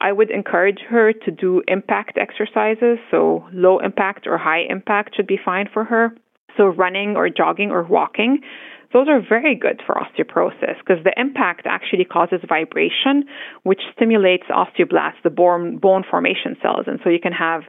I 0.00 0.12
would 0.12 0.30
encourage 0.30 0.80
her 0.88 1.12
to 1.12 1.30
do 1.30 1.62
impact 1.68 2.18
exercises. 2.18 2.98
So, 3.10 3.44
low 3.52 3.78
impact 3.78 4.26
or 4.26 4.38
high 4.38 4.62
impact 4.68 5.16
should 5.16 5.26
be 5.26 5.38
fine 5.42 5.68
for 5.72 5.84
her. 5.84 6.10
So, 6.56 6.66
running 6.66 7.16
or 7.16 7.28
jogging 7.28 7.70
or 7.70 7.82
walking, 7.84 8.40
those 8.92 9.08
are 9.08 9.20
very 9.20 9.54
good 9.54 9.82
for 9.86 9.94
osteoporosis 9.96 10.78
because 10.78 11.02
the 11.04 11.12
impact 11.16 11.66
actually 11.66 12.04
causes 12.04 12.40
vibration, 12.48 13.24
which 13.62 13.80
stimulates 13.94 14.44
osteoblasts, 14.50 15.22
the 15.24 15.30
bone, 15.30 15.78
bone 15.78 16.04
formation 16.08 16.56
cells. 16.62 16.84
And 16.86 17.00
so, 17.02 17.10
you 17.10 17.20
can 17.20 17.32
have 17.32 17.62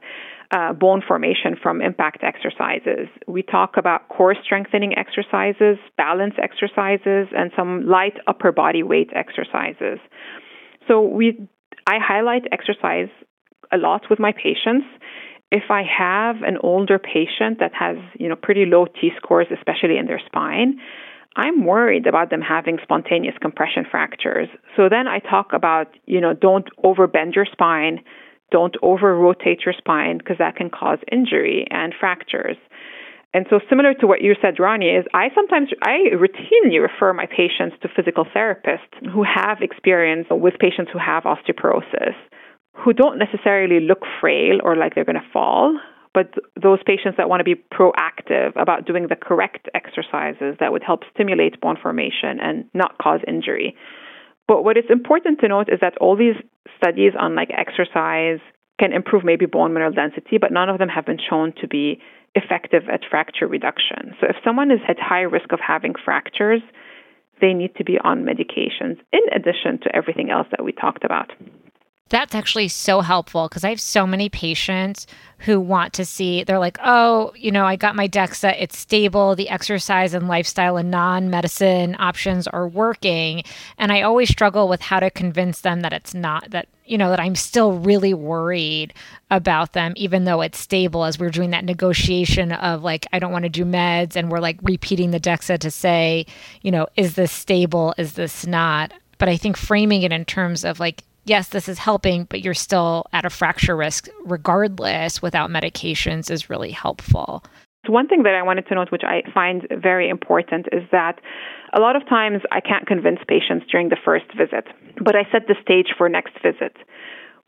uh, 0.51 0.73
bone 0.73 1.01
formation 1.07 1.55
from 1.61 1.81
impact 1.81 2.23
exercises. 2.23 3.07
We 3.27 3.43
talk 3.43 3.77
about 3.77 4.09
core 4.09 4.35
strengthening 4.43 4.97
exercises, 4.97 5.77
balance 5.97 6.33
exercises, 6.41 7.27
and 7.35 7.51
some 7.55 7.85
light 7.87 8.17
upper 8.27 8.51
body 8.51 8.81
weight 8.81 9.11
exercises. 9.13 9.99
So 10.87 11.01
we 11.01 11.47
I 11.89 11.97
highlight 11.99 12.43
exercise 12.51 13.09
a 13.71 13.77
lot 13.77 14.03
with 14.11 14.19
my 14.19 14.31
patients. 14.31 14.85
If 15.51 15.71
I 15.71 15.81
have 15.81 16.43
an 16.43 16.57
older 16.61 16.99
patient 16.99 17.57
that 17.59 17.73
has, 17.73 17.97
you 18.19 18.29
know, 18.29 18.35
pretty 18.35 18.65
low 18.65 18.85
T 18.85 19.09
scores, 19.17 19.47
especially 19.51 19.97
in 19.97 20.05
their 20.05 20.21
spine, 20.23 20.77
I'm 21.35 21.65
worried 21.65 22.05
about 22.05 22.29
them 22.29 22.41
having 22.41 22.77
spontaneous 22.83 23.33
compression 23.41 23.85
fractures. 23.89 24.49
So 24.75 24.87
then 24.87 25.07
I 25.07 25.17
talk 25.17 25.47
about, 25.51 25.87
you 26.05 26.21
know, 26.21 26.33
don't 26.33 26.67
overbend 26.85 27.33
your 27.33 27.47
spine, 27.51 28.03
don't 28.51 28.75
over 28.83 29.15
rotate 29.15 29.61
your 29.65 29.73
spine 29.75 30.19
because 30.19 30.37
that 30.37 30.57
can 30.57 30.69
cause 30.69 30.99
injury 31.11 31.65
and 31.71 31.91
fractures. 31.99 32.57
And 33.33 33.45
so 33.49 33.59
similar 33.69 33.93
to 33.95 34.07
what 34.07 34.21
you 34.21 34.33
said, 34.41 34.59
Rani, 34.59 34.87
is 34.87 35.05
I 35.13 35.29
sometimes 35.35 35.69
I 35.83 36.15
routinely 36.15 36.81
refer 36.81 37.13
my 37.13 37.27
patients 37.27 37.75
to 37.81 37.89
physical 37.95 38.25
therapists 38.25 38.89
who 39.13 39.23
have 39.23 39.61
experience 39.61 40.27
with 40.31 40.55
patients 40.59 40.89
who 40.91 40.99
have 40.99 41.23
osteoporosis, 41.23 42.15
who 42.73 42.93
don't 42.93 43.19
necessarily 43.19 43.85
look 43.85 43.99
frail 44.19 44.59
or 44.63 44.75
like 44.75 44.95
they're 44.95 45.05
going 45.05 45.15
to 45.15 45.31
fall, 45.31 45.77
but 46.13 46.33
those 46.61 46.79
patients 46.85 47.17
that 47.17 47.29
want 47.29 47.39
to 47.39 47.43
be 47.43 47.55
proactive 47.55 48.59
about 48.59 48.85
doing 48.85 49.07
the 49.09 49.15
correct 49.15 49.69
exercises 49.75 50.55
that 50.59 50.71
would 50.71 50.83
help 50.83 51.01
stimulate 51.13 51.61
bone 51.61 51.77
formation 51.79 52.39
and 52.41 52.65
not 52.73 52.97
cause 52.97 53.19
injury. 53.27 53.75
But 54.47 54.63
what 54.63 54.75
is 54.75 54.85
important 54.89 55.39
to 55.41 55.47
note 55.47 55.69
is 55.69 55.79
that 55.81 55.97
all 55.99 56.17
these 56.17 56.35
studies 56.77 57.13
on 57.19 57.35
like 57.35 57.49
exercise 57.55 58.39
can 58.79 58.93
improve 58.93 59.23
maybe 59.23 59.45
bone 59.45 59.73
mineral 59.73 59.91
density, 59.91 60.39
but 60.39 60.51
none 60.51 60.69
of 60.69 60.79
them 60.79 60.89
have 60.89 61.05
been 61.05 61.19
shown 61.29 61.53
to 61.61 61.67
be 61.67 62.01
effective 62.35 62.83
at 62.91 63.01
fracture 63.09 63.47
reduction. 63.47 64.15
So 64.19 64.27
if 64.29 64.35
someone 64.43 64.71
is 64.71 64.79
at 64.87 64.99
high 64.99 65.21
risk 65.21 65.51
of 65.51 65.59
having 65.59 65.93
fractures, 66.03 66.61
they 67.41 67.53
need 67.53 67.75
to 67.75 67.83
be 67.83 67.97
on 67.99 68.23
medications 68.23 68.97
in 69.11 69.21
addition 69.33 69.79
to 69.83 69.95
everything 69.95 70.29
else 70.29 70.47
that 70.51 70.63
we 70.63 70.71
talked 70.71 71.03
about. 71.03 71.31
That's 72.09 72.33
actually 72.33 72.69
so 72.69 73.01
helpful 73.01 73.47
because 73.47 73.63
I 73.63 73.69
have 73.69 73.79
so 73.79 74.07
many 74.07 74.29
patients 74.29 75.05
who 75.39 75.59
want 75.59 75.93
to 75.93 76.05
see, 76.05 76.43
they're 76.43 76.57
like, 76.57 76.79
oh, 76.83 77.31
you 77.35 77.51
know, 77.51 77.65
I 77.65 77.75
got 77.75 77.95
my 77.95 78.07
DEXA, 78.07 78.55
it's 78.59 78.77
stable, 78.77 79.35
the 79.35 79.49
exercise 79.49 80.15
and 80.15 80.27
lifestyle 80.27 80.77
and 80.77 80.89
non 80.89 81.29
medicine 81.29 81.95
options 81.99 82.47
are 82.47 82.67
working. 82.67 83.43
And 83.77 83.91
I 83.91 84.01
always 84.01 84.29
struggle 84.29 84.67
with 84.67 84.81
how 84.81 84.99
to 84.99 85.11
convince 85.11 85.61
them 85.61 85.81
that 85.81 85.93
it's 85.93 86.15
not, 86.15 86.49
that, 86.49 86.67
you 86.89 86.97
know, 86.97 87.09
that 87.09 87.19
I'm 87.19 87.35
still 87.35 87.73
really 87.73 88.13
worried 88.13 88.93
about 89.29 89.73
them, 89.73 89.93
even 89.95 90.25
though 90.25 90.41
it's 90.41 90.57
stable, 90.57 91.05
as 91.05 91.19
we're 91.19 91.29
doing 91.29 91.51
that 91.51 91.63
negotiation 91.63 92.51
of 92.51 92.83
like, 92.83 93.05
I 93.13 93.19
don't 93.19 93.31
want 93.31 93.43
to 93.43 93.49
do 93.49 93.63
meds. 93.63 94.15
And 94.15 94.31
we're 94.31 94.39
like 94.39 94.57
repeating 94.63 95.11
the 95.11 95.19
DEXA 95.19 95.59
to 95.59 95.71
say, 95.71 96.25
you 96.61 96.71
know, 96.71 96.87
is 96.95 97.15
this 97.15 97.31
stable? 97.31 97.93
Is 97.97 98.13
this 98.13 98.47
not? 98.47 98.91
But 99.19 99.29
I 99.29 99.37
think 99.37 99.55
framing 99.55 100.01
it 100.01 100.11
in 100.11 100.25
terms 100.25 100.65
of 100.65 100.79
like, 100.79 101.03
yes, 101.25 101.49
this 101.49 101.69
is 101.69 101.77
helping, 101.77 102.23
but 102.23 102.41
you're 102.41 102.53
still 102.55 103.05
at 103.13 103.25
a 103.25 103.29
fracture 103.29 103.75
risk 103.75 104.09
regardless 104.25 105.21
without 105.21 105.51
medications 105.51 106.31
is 106.31 106.49
really 106.49 106.71
helpful. 106.71 107.43
One 107.87 108.07
thing 108.07 108.23
that 108.23 108.33
I 108.33 108.43
wanted 108.43 108.67
to 108.67 108.75
note, 108.75 108.91
which 108.91 109.03
I 109.03 109.23
find 109.33 109.67
very 109.71 110.09
important, 110.09 110.67
is 110.71 110.83
that 110.91 111.19
a 111.73 111.79
lot 111.79 111.95
of 111.95 112.07
times 112.07 112.41
I 112.51 112.61
can't 112.61 112.87
convince 112.87 113.19
patients 113.27 113.65
during 113.71 113.89
the 113.89 113.97
first 114.03 114.25
visit, 114.37 114.65
but 115.03 115.15
I 115.15 115.23
set 115.31 115.47
the 115.47 115.55
stage 115.61 115.93
for 115.97 116.09
next 116.09 116.33
visit 116.41 116.75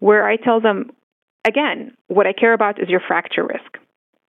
where 0.01 0.27
I 0.27 0.35
tell 0.35 0.59
them, 0.59 0.89
again, 1.45 1.95
what 2.07 2.27
I 2.27 2.33
care 2.33 2.53
about 2.53 2.81
is 2.81 2.89
your 2.89 3.01
fracture 3.07 3.45
risk. 3.45 3.77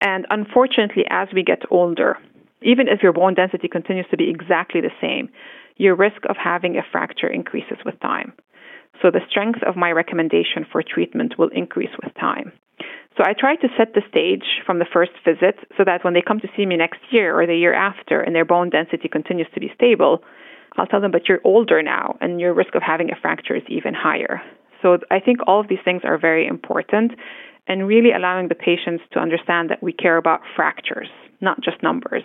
And 0.00 0.26
unfortunately, 0.30 1.04
as 1.08 1.28
we 1.34 1.42
get 1.42 1.62
older, 1.70 2.18
even 2.60 2.88
if 2.88 3.02
your 3.02 3.12
bone 3.12 3.34
density 3.34 3.68
continues 3.68 4.06
to 4.10 4.16
be 4.16 4.28
exactly 4.28 4.80
the 4.80 4.90
same, 5.00 5.30
your 5.78 5.96
risk 5.96 6.22
of 6.28 6.36
having 6.36 6.76
a 6.76 6.82
fracture 6.92 7.26
increases 7.26 7.78
with 7.84 7.98
time. 8.00 8.34
So 9.00 9.10
the 9.10 9.26
strength 9.30 9.60
of 9.66 9.76
my 9.76 9.90
recommendation 9.90 10.66
for 10.70 10.82
treatment 10.82 11.38
will 11.38 11.48
increase 11.48 11.90
with 12.02 12.14
time. 12.14 12.52
So 13.22 13.28
I 13.28 13.34
try 13.38 13.54
to 13.54 13.68
set 13.78 13.94
the 13.94 14.02
stage 14.10 14.42
from 14.66 14.80
the 14.80 14.86
first 14.92 15.12
visit 15.24 15.54
so 15.78 15.84
that 15.84 16.02
when 16.02 16.12
they 16.12 16.22
come 16.26 16.40
to 16.40 16.48
see 16.56 16.66
me 16.66 16.76
next 16.76 16.98
year 17.12 17.38
or 17.38 17.46
the 17.46 17.54
year 17.54 17.72
after 17.72 18.20
and 18.20 18.34
their 18.34 18.44
bone 18.44 18.68
density 18.68 19.08
continues 19.08 19.46
to 19.54 19.60
be 19.60 19.70
stable, 19.76 20.24
I'll 20.76 20.88
tell 20.88 21.00
them, 21.00 21.12
but 21.12 21.28
you're 21.28 21.40
older 21.44 21.84
now 21.84 22.16
and 22.20 22.40
your 22.40 22.52
risk 22.52 22.74
of 22.74 22.82
having 22.82 23.12
a 23.12 23.20
fracture 23.20 23.54
is 23.54 23.62
even 23.68 23.94
higher. 23.94 24.42
So 24.82 24.98
I 25.12 25.20
think 25.20 25.38
all 25.46 25.60
of 25.60 25.68
these 25.68 25.78
things 25.84 26.02
are 26.02 26.18
very 26.18 26.48
important 26.48 27.12
and 27.68 27.86
really 27.86 28.10
allowing 28.10 28.48
the 28.48 28.56
patients 28.56 29.04
to 29.12 29.20
understand 29.20 29.70
that 29.70 29.84
we 29.84 29.92
care 29.92 30.16
about 30.16 30.40
fractures, 30.56 31.08
not 31.40 31.60
just 31.60 31.80
numbers. 31.80 32.24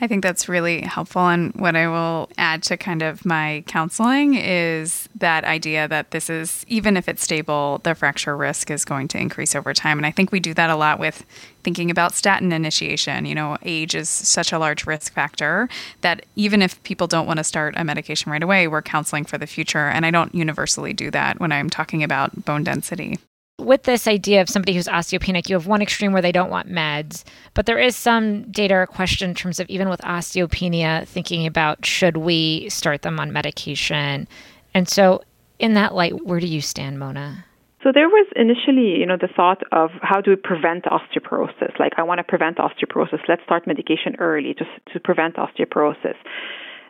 I 0.00 0.06
think 0.06 0.22
that's 0.22 0.48
really 0.48 0.82
helpful. 0.82 1.26
And 1.26 1.52
what 1.54 1.74
I 1.74 1.88
will 1.88 2.30
add 2.38 2.62
to 2.64 2.76
kind 2.76 3.02
of 3.02 3.26
my 3.26 3.64
counseling 3.66 4.34
is 4.34 5.08
that 5.16 5.44
idea 5.44 5.88
that 5.88 6.12
this 6.12 6.30
is, 6.30 6.64
even 6.68 6.96
if 6.96 7.08
it's 7.08 7.22
stable, 7.22 7.80
the 7.82 7.96
fracture 7.96 8.36
risk 8.36 8.70
is 8.70 8.84
going 8.84 9.08
to 9.08 9.18
increase 9.18 9.56
over 9.56 9.74
time. 9.74 9.98
And 9.98 10.06
I 10.06 10.12
think 10.12 10.30
we 10.30 10.38
do 10.38 10.54
that 10.54 10.70
a 10.70 10.76
lot 10.76 11.00
with 11.00 11.26
thinking 11.64 11.90
about 11.90 12.14
statin 12.14 12.52
initiation. 12.52 13.26
You 13.26 13.34
know, 13.34 13.58
age 13.62 13.96
is 13.96 14.08
such 14.08 14.52
a 14.52 14.58
large 14.58 14.86
risk 14.86 15.12
factor 15.12 15.68
that 16.02 16.24
even 16.36 16.62
if 16.62 16.80
people 16.84 17.08
don't 17.08 17.26
want 17.26 17.38
to 17.38 17.44
start 17.44 17.74
a 17.76 17.82
medication 17.82 18.30
right 18.30 18.42
away, 18.42 18.68
we're 18.68 18.82
counseling 18.82 19.24
for 19.24 19.36
the 19.36 19.48
future. 19.48 19.88
And 19.88 20.06
I 20.06 20.12
don't 20.12 20.34
universally 20.34 20.92
do 20.92 21.10
that 21.10 21.40
when 21.40 21.50
I'm 21.50 21.68
talking 21.68 22.04
about 22.04 22.44
bone 22.44 22.62
density 22.62 23.18
with 23.58 23.82
this 23.82 24.06
idea 24.06 24.40
of 24.40 24.48
somebody 24.48 24.74
who's 24.74 24.86
osteopenic, 24.86 25.48
you 25.48 25.56
have 25.56 25.66
one 25.66 25.82
extreme 25.82 26.12
where 26.12 26.22
they 26.22 26.32
don't 26.32 26.50
want 26.50 26.70
meds, 26.70 27.24
but 27.54 27.66
there 27.66 27.78
is 27.78 27.96
some 27.96 28.50
data 28.50 28.74
or 28.74 28.86
question 28.86 29.30
in 29.30 29.34
terms 29.34 29.58
of 29.58 29.68
even 29.68 29.88
with 29.88 30.00
osteopenia, 30.02 31.06
thinking 31.06 31.46
about 31.46 31.84
should 31.84 32.16
we 32.16 32.68
start 32.68 33.02
them 33.02 33.18
on 33.18 33.32
medication. 33.32 34.28
And 34.74 34.88
so, 34.88 35.22
in 35.58 35.74
that 35.74 35.94
light, 35.94 36.24
where 36.24 36.38
do 36.38 36.46
you 36.46 36.60
stand, 36.60 37.00
Mona? 37.00 37.44
So 37.82 37.90
there 37.92 38.08
was 38.08 38.26
initially, 38.36 38.98
you 38.98 39.06
know, 39.06 39.16
the 39.20 39.28
thought 39.28 39.62
of 39.72 39.90
how 40.02 40.20
do 40.20 40.30
we 40.30 40.36
prevent 40.36 40.84
osteoporosis? 40.84 41.78
Like 41.78 41.92
I 41.96 42.02
want 42.02 42.18
to 42.18 42.24
prevent 42.24 42.58
osteoporosis. 42.58 43.20
Let's 43.28 43.42
start 43.44 43.66
medication 43.66 44.16
early 44.18 44.54
to 44.54 44.64
to 44.92 45.00
prevent 45.00 45.36
osteoporosis. 45.36 46.16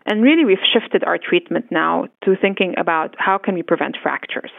And 0.06 0.22
really 0.22 0.44
we've 0.44 0.64
shifted 0.72 1.04
our 1.04 1.18
treatment 1.18 1.66
now 1.70 2.08
to 2.24 2.36
thinking 2.40 2.74
about 2.78 3.14
how 3.18 3.38
can 3.38 3.54
we 3.54 3.62
prevent 3.62 3.96
fractures 4.02 4.50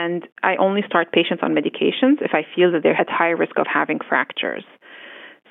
and 0.00 0.26
I 0.42 0.56
only 0.56 0.82
start 0.86 1.12
patients 1.12 1.42
on 1.42 1.54
medications 1.54 2.16
if 2.22 2.32
I 2.32 2.42
feel 2.54 2.72
that 2.72 2.82
they're 2.82 3.00
at 3.00 3.10
high 3.10 3.34
risk 3.42 3.58
of 3.58 3.66
having 3.72 3.98
fractures. 4.08 4.64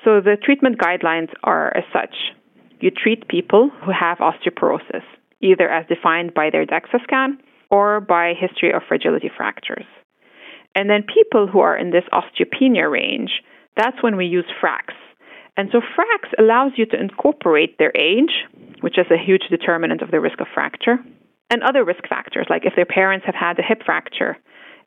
So 0.04 0.20
the 0.20 0.36
treatment 0.42 0.78
guidelines 0.78 1.30
are 1.44 1.76
as 1.76 1.84
such. 1.92 2.14
you 2.80 2.90
treat 2.90 3.28
people 3.28 3.70
who 3.84 3.92
have 3.92 4.18
osteoporosis, 4.18 5.04
either 5.42 5.68
as 5.68 5.86
defined 5.86 6.32
by 6.32 6.48
their 6.50 6.64
DEXA 6.64 7.02
scan 7.04 7.38
or 7.70 8.00
by 8.00 8.32
history 8.32 8.72
of 8.72 8.82
fragility 8.88 9.30
fractures. 9.36 9.84
And 10.74 10.88
then 10.88 11.02
people 11.18 11.46
who 11.46 11.60
are 11.60 11.76
in 11.76 11.90
this 11.90 12.08
osteopenia 12.12 12.90
range, 12.90 13.32
that's 13.76 14.02
when 14.02 14.16
we 14.16 14.26
use 14.26 14.46
FRAX. 14.60 14.94
And 15.56 15.68
so 15.72 15.80
FRAX 15.94 16.22
allows 16.38 16.72
you 16.76 16.86
to 16.86 16.98
incorporate 16.98 17.76
their 17.76 17.92
age, 17.94 18.34
which 18.80 18.98
is 18.98 19.06
a 19.10 19.22
huge 19.22 19.44
determinant 19.50 20.00
of 20.00 20.10
the 20.10 20.20
risk 20.20 20.40
of 20.40 20.46
fracture, 20.54 20.96
and 21.50 21.62
other 21.62 21.84
risk 21.84 22.06
factors, 22.08 22.46
like 22.48 22.64
if 22.64 22.74
their 22.76 22.86
parents 22.86 23.26
have 23.26 23.34
had 23.34 23.58
a 23.58 23.62
hip 23.62 23.82
fracture, 23.84 24.36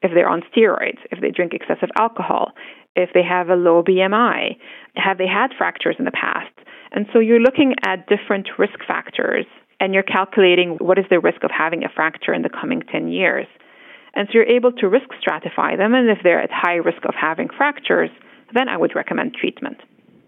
if 0.01 0.11
they're 0.13 0.29
on 0.29 0.43
steroids, 0.55 0.99
if 1.11 1.21
they 1.21 1.31
drink 1.31 1.53
excessive 1.53 1.89
alcohol, 1.97 2.51
if 2.95 3.09
they 3.13 3.23
have 3.23 3.49
a 3.49 3.55
low 3.55 3.83
BMI, 3.83 4.57
have 4.95 5.17
they 5.17 5.27
had 5.27 5.51
fractures 5.57 5.95
in 5.99 6.05
the 6.05 6.11
past? 6.11 6.53
And 6.91 7.05
so 7.11 7.19
you're 7.19 7.39
looking 7.39 7.73
at 7.85 8.07
different 8.07 8.47
risk 8.57 8.79
factors 8.87 9.45
and 9.79 9.93
you're 9.93 10.03
calculating 10.03 10.77
what 10.79 10.97
is 10.97 11.05
the 11.09 11.19
risk 11.19 11.43
of 11.43 11.51
having 11.51 11.83
a 11.83 11.89
fracture 11.89 12.33
in 12.33 12.41
the 12.41 12.49
coming 12.49 12.81
10 12.91 13.07
years. 13.09 13.47
And 14.13 14.27
so 14.27 14.33
you're 14.35 14.43
able 14.45 14.71
to 14.73 14.87
risk 14.87 15.07
stratify 15.21 15.75
them, 15.75 15.95
and 15.95 16.07
if 16.07 16.19
they're 16.23 16.41
at 16.41 16.51
high 16.51 16.75
risk 16.75 17.03
of 17.03 17.15
having 17.19 17.49
fractures, 17.49 18.11
then 18.53 18.69
I 18.69 18.77
would 18.77 18.95
recommend 18.95 19.33
treatment. 19.33 19.77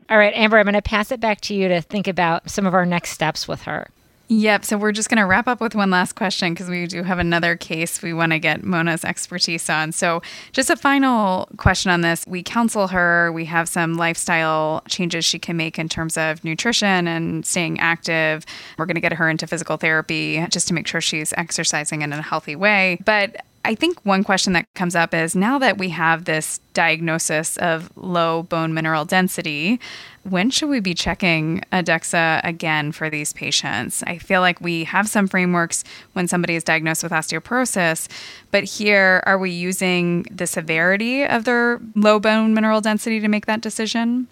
All 0.09 0.17
right, 0.17 0.33
Amber, 0.35 0.57
I'm 0.57 0.65
going 0.65 0.73
to 0.73 0.81
pass 0.81 1.11
it 1.11 1.19
back 1.19 1.41
to 1.41 1.53
you 1.53 1.67
to 1.67 1.81
think 1.81 2.07
about 2.07 2.49
some 2.49 2.65
of 2.65 2.73
our 2.73 2.85
next 2.85 3.11
steps 3.11 3.47
with 3.47 3.61
her. 3.63 3.87
Yep. 4.27 4.65
So 4.65 4.77
we're 4.77 4.91
just 4.91 5.09
going 5.09 5.19
to 5.19 5.25
wrap 5.25 5.47
up 5.47 5.61
with 5.61 5.75
one 5.75 5.91
last 5.91 6.13
question 6.13 6.53
because 6.53 6.67
we 6.67 6.87
do 6.87 7.03
have 7.03 7.19
another 7.19 7.55
case 7.55 8.01
we 8.01 8.13
want 8.13 8.31
to 8.31 8.39
get 8.39 8.63
Mona's 8.63 9.05
expertise 9.05 9.69
on. 9.69 9.91
So, 9.91 10.21
just 10.51 10.69
a 10.69 10.75
final 10.75 11.47
question 11.57 11.91
on 11.91 12.01
this. 12.01 12.25
We 12.25 12.41
counsel 12.41 12.87
her, 12.87 13.31
we 13.31 13.45
have 13.45 13.69
some 13.69 13.95
lifestyle 13.95 14.81
changes 14.87 15.25
she 15.25 15.37
can 15.37 15.57
make 15.57 15.77
in 15.77 15.89
terms 15.89 16.17
of 16.17 16.43
nutrition 16.43 17.07
and 17.07 17.45
staying 17.45 17.79
active. 17.79 18.45
We're 18.77 18.85
going 18.85 18.95
to 18.95 19.01
get 19.01 19.13
her 19.13 19.29
into 19.29 19.45
physical 19.45 19.77
therapy 19.77 20.45
just 20.49 20.67
to 20.69 20.73
make 20.73 20.87
sure 20.87 21.01
she's 21.01 21.31
exercising 21.33 22.01
in 22.01 22.11
a 22.11 22.21
healthy 22.21 22.55
way. 22.55 22.99
But 23.05 23.37
I 23.65 23.73
think 23.73 23.99
one 24.05 24.23
question 24.23 24.53
that 24.53 24.71
comes 24.75 24.95
up 24.95 25.11
is 25.11 25.35
now 25.35 25.57
that 25.57 25.79
we 25.79 25.89
have 25.89 26.25
this 26.25 26.59
diagnosis 26.75 27.57
of 27.57 27.91
low 27.95 28.43
bone 28.43 28.75
mineral 28.75 29.05
density, 29.05 29.79
when 30.21 30.51
should 30.51 30.69
we 30.69 30.79
be 30.79 30.93
checking 30.93 31.63
a 31.71 31.81
DEXA 31.81 32.41
again 32.43 32.91
for 32.91 33.09
these 33.09 33.33
patients? 33.33 34.03
I 34.03 34.19
feel 34.19 34.41
like 34.41 34.61
we 34.61 34.83
have 34.83 35.09
some 35.09 35.27
frameworks 35.27 35.83
when 36.13 36.27
somebody 36.27 36.53
is 36.53 36.63
diagnosed 36.63 37.01
with 37.01 37.11
osteoporosis, 37.11 38.07
but 38.51 38.65
here 38.65 39.23
are 39.25 39.39
we 39.39 39.49
using 39.49 40.27
the 40.29 40.45
severity 40.45 41.23
of 41.25 41.45
their 41.45 41.81
low 41.95 42.19
bone 42.19 42.53
mineral 42.53 42.81
density 42.81 43.19
to 43.19 43.27
make 43.27 43.47
that 43.47 43.61
decision? 43.61 44.27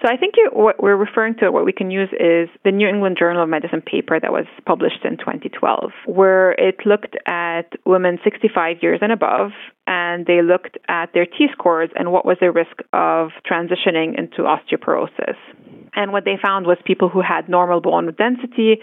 So 0.00 0.08
I 0.08 0.16
think 0.16 0.34
what 0.52 0.80
we're 0.80 0.96
referring 0.96 1.34
to, 1.40 1.50
what 1.50 1.64
we 1.64 1.72
can 1.72 1.90
use 1.90 2.08
is 2.12 2.48
the 2.64 2.70
New 2.70 2.86
England 2.86 3.16
Journal 3.18 3.42
of 3.42 3.48
Medicine 3.48 3.82
paper 3.82 4.20
that 4.20 4.30
was 4.30 4.46
published 4.64 5.04
in 5.04 5.16
2012, 5.16 5.90
where 6.06 6.52
it 6.52 6.76
looked 6.86 7.16
at 7.26 7.72
women 7.84 8.18
65 8.22 8.76
years 8.80 9.00
and 9.02 9.10
above, 9.10 9.50
and 9.88 10.24
they 10.24 10.40
looked 10.40 10.78
at 10.88 11.12
their 11.14 11.26
T 11.26 11.48
scores 11.50 11.90
and 11.96 12.12
what 12.12 12.24
was 12.24 12.36
their 12.38 12.52
risk 12.52 12.78
of 12.92 13.30
transitioning 13.44 14.16
into 14.16 14.42
osteoporosis. 14.42 15.36
And 15.94 16.12
what 16.12 16.24
they 16.24 16.38
found 16.40 16.66
was 16.66 16.78
people 16.84 17.08
who 17.08 17.20
had 17.20 17.48
normal 17.48 17.80
bone 17.80 18.14
density 18.16 18.78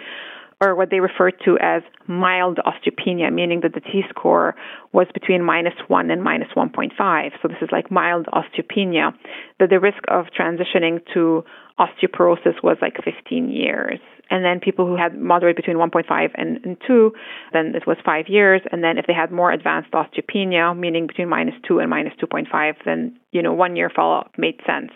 or 0.61 0.75
what 0.75 0.89
they 0.89 0.99
refer 0.99 1.31
to 1.31 1.57
as 1.59 1.81
mild 2.07 2.59
osteopenia, 2.65 3.31
meaning 3.33 3.61
that 3.61 3.73
the 3.73 3.81
T 3.81 4.03
score 4.09 4.55
was 4.93 5.07
between 5.13 5.43
minus 5.43 5.73
1 5.87 6.11
and 6.11 6.23
minus 6.23 6.47
1.5. 6.55 7.31
So 7.41 7.47
this 7.47 7.57
is 7.61 7.69
like 7.71 7.91
mild 7.91 8.27
osteopenia, 8.27 9.13
that 9.59 9.69
the 9.69 9.79
risk 9.79 10.03
of 10.07 10.27
transitioning 10.37 11.01
to 11.13 11.43
osteoporosis 11.79 12.63
was 12.63 12.77
like 12.81 12.95
15 13.03 13.49
years. 13.49 13.99
And 14.29 14.43
then 14.43 14.59
people 14.59 14.87
who 14.87 14.95
had 14.95 15.15
moderate 15.19 15.55
between 15.55 15.77
1.5 15.77 16.31
and, 16.35 16.65
and 16.65 16.77
2, 16.87 17.11
then 17.53 17.73
it 17.75 17.85
was 17.85 17.97
5 18.03 18.25
years. 18.27 18.61
And 18.71 18.83
then 18.83 18.97
if 18.97 19.05
they 19.07 19.13
had 19.13 19.31
more 19.31 19.51
advanced 19.51 19.91
osteopenia, 19.91 20.75
meaning 20.77 21.05
between 21.05 21.29
minus 21.29 21.53
2 21.67 21.79
and 21.79 21.89
minus 21.89 22.13
2.5, 22.19 22.73
then, 22.85 23.19
you 23.31 23.41
know, 23.41 23.53
one 23.53 23.75
year 23.75 23.91
follow 23.93 24.19
up 24.19 24.31
made 24.37 24.59
sense. 24.65 24.91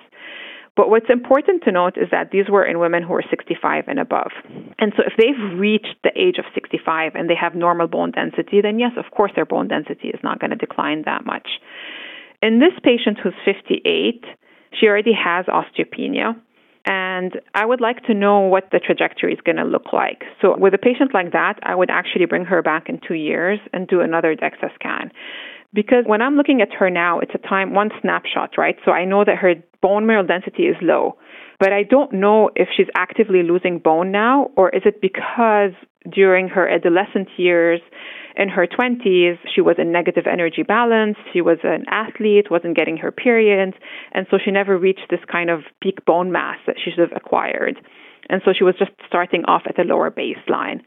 But 0.79 0.89
what's 0.89 1.09
important 1.09 1.63
to 1.63 1.73
note 1.73 1.97
is 1.97 2.07
that 2.11 2.31
these 2.31 2.47
were 2.47 2.63
in 2.63 2.79
women 2.79 3.03
who 3.03 3.09
were 3.09 3.25
65 3.29 3.83
and 3.89 3.99
above. 3.99 4.31
And 4.79 4.93
so 4.95 5.03
if 5.05 5.11
they've 5.17 5.59
reached 5.59 5.97
the 6.05 6.11
age 6.15 6.37
of 6.37 6.45
65 6.53 7.15
and 7.15 7.29
they 7.29 7.35
have 7.35 7.53
normal 7.53 7.87
bone 7.87 8.11
density, 8.11 8.61
then 8.61 8.79
yes, 8.79 8.93
of 8.95 9.11
course, 9.11 9.33
their 9.35 9.45
bone 9.45 9.67
density 9.67 10.07
is 10.07 10.21
not 10.23 10.39
going 10.39 10.51
to 10.51 10.55
decline 10.55 11.03
that 11.05 11.25
much. 11.25 11.49
In 12.41 12.59
this 12.61 12.71
patient 12.81 13.17
who's 13.21 13.33
58, 13.43 14.23
she 14.79 14.87
already 14.87 15.11
has 15.11 15.47
osteopenia. 15.47 16.39
And 16.85 17.41
I 17.53 17.65
would 17.65 17.81
like 17.81 18.05
to 18.05 18.13
know 18.13 18.39
what 18.39 18.69
the 18.71 18.79
trajectory 18.79 19.33
is 19.33 19.39
going 19.45 19.57
to 19.57 19.65
look 19.65 19.91
like. 19.91 20.23
So, 20.41 20.57
with 20.57 20.73
a 20.73 20.77
patient 20.77 21.13
like 21.13 21.33
that, 21.33 21.59
I 21.61 21.75
would 21.75 21.89
actually 21.89 22.25
bring 22.25 22.45
her 22.45 22.61
back 22.61 22.87
in 22.87 23.01
two 23.05 23.15
years 23.15 23.59
and 23.73 23.85
do 23.85 23.99
another 23.99 24.33
DEXA 24.33 24.73
scan 24.75 25.11
because 25.73 26.03
when 26.05 26.21
I'm 26.21 26.35
looking 26.35 26.61
at 26.61 26.73
her 26.73 26.89
now, 26.89 27.19
it's 27.19 27.31
a 27.33 27.47
time, 27.47 27.73
one 27.73 27.89
snapshot, 28.01 28.51
right? 28.57 28.75
So 28.85 28.91
I 28.91 29.05
know 29.05 29.23
that 29.23 29.37
her 29.37 29.55
bone 29.81 30.05
mineral 30.05 30.25
density 30.25 30.63
is 30.63 30.75
low, 30.81 31.17
but 31.59 31.73
I 31.73 31.83
don't 31.83 32.13
know 32.13 32.49
if 32.55 32.69
she's 32.75 32.87
actively 32.95 33.43
losing 33.43 33.79
bone 33.79 34.11
now, 34.11 34.49
or 34.55 34.69
is 34.69 34.83
it 34.85 35.01
because 35.01 35.71
during 36.11 36.47
her 36.47 36.67
adolescent 36.67 37.27
years, 37.37 37.81
in 38.35 38.47
her 38.47 38.65
20s, 38.65 39.37
she 39.53 39.59
was 39.59 39.75
in 39.77 39.91
negative 39.91 40.25
energy 40.25 40.63
balance, 40.63 41.17
she 41.33 41.41
was 41.41 41.57
an 41.63 41.83
athlete, 41.91 42.49
wasn't 42.49 42.77
getting 42.77 42.95
her 42.97 43.11
periods, 43.11 43.75
and 44.13 44.25
so 44.31 44.37
she 44.43 44.49
never 44.49 44.77
reached 44.77 45.07
this 45.09 45.19
kind 45.29 45.49
of 45.49 45.61
peak 45.81 46.05
bone 46.05 46.31
mass 46.31 46.57
that 46.65 46.77
she 46.83 46.89
should 46.89 47.09
have 47.09 47.17
acquired. 47.17 47.75
And 48.29 48.41
so 48.45 48.53
she 48.57 48.63
was 48.63 48.75
just 48.79 48.91
starting 49.05 49.43
off 49.45 49.63
at 49.67 49.77
a 49.77 49.83
lower 49.83 50.09
baseline. 50.09 50.81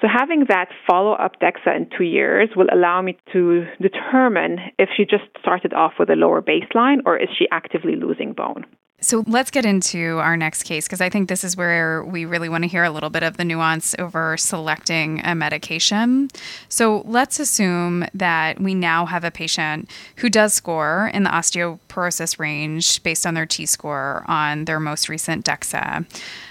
So 0.00 0.06
having 0.06 0.46
that 0.48 0.68
follow 0.86 1.12
up 1.12 1.40
DEXA 1.40 1.76
in 1.76 1.90
two 1.96 2.04
years 2.04 2.50
will 2.54 2.68
allow 2.72 3.02
me 3.02 3.18
to 3.32 3.66
determine 3.80 4.58
if 4.78 4.88
she 4.96 5.04
just 5.04 5.24
started 5.40 5.72
off 5.72 5.94
with 5.98 6.08
a 6.08 6.14
lower 6.14 6.40
baseline 6.40 6.98
or 7.04 7.16
is 7.16 7.28
she 7.36 7.46
actively 7.50 7.96
losing 7.96 8.32
bone. 8.32 8.64
So 9.00 9.22
let's 9.28 9.52
get 9.52 9.64
into 9.64 10.18
our 10.18 10.36
next 10.36 10.64
case 10.64 10.86
because 10.86 11.00
I 11.00 11.08
think 11.08 11.28
this 11.28 11.44
is 11.44 11.56
where 11.56 12.04
we 12.04 12.24
really 12.24 12.48
want 12.48 12.64
to 12.64 12.68
hear 12.68 12.82
a 12.82 12.90
little 12.90 13.10
bit 13.10 13.22
of 13.22 13.36
the 13.36 13.44
nuance 13.44 13.94
over 13.96 14.36
selecting 14.36 15.20
a 15.24 15.36
medication. 15.36 16.30
So 16.68 17.02
let's 17.06 17.38
assume 17.38 18.06
that 18.12 18.60
we 18.60 18.74
now 18.74 19.06
have 19.06 19.22
a 19.22 19.30
patient 19.30 19.88
who 20.16 20.28
does 20.28 20.52
score 20.52 21.12
in 21.14 21.22
the 21.22 21.30
osteoporosis 21.30 22.40
range 22.40 23.00
based 23.04 23.24
on 23.24 23.34
their 23.34 23.46
T 23.46 23.66
score 23.66 24.24
on 24.26 24.64
their 24.64 24.80
most 24.80 25.08
recent 25.08 25.44
DEXA. 25.44 26.04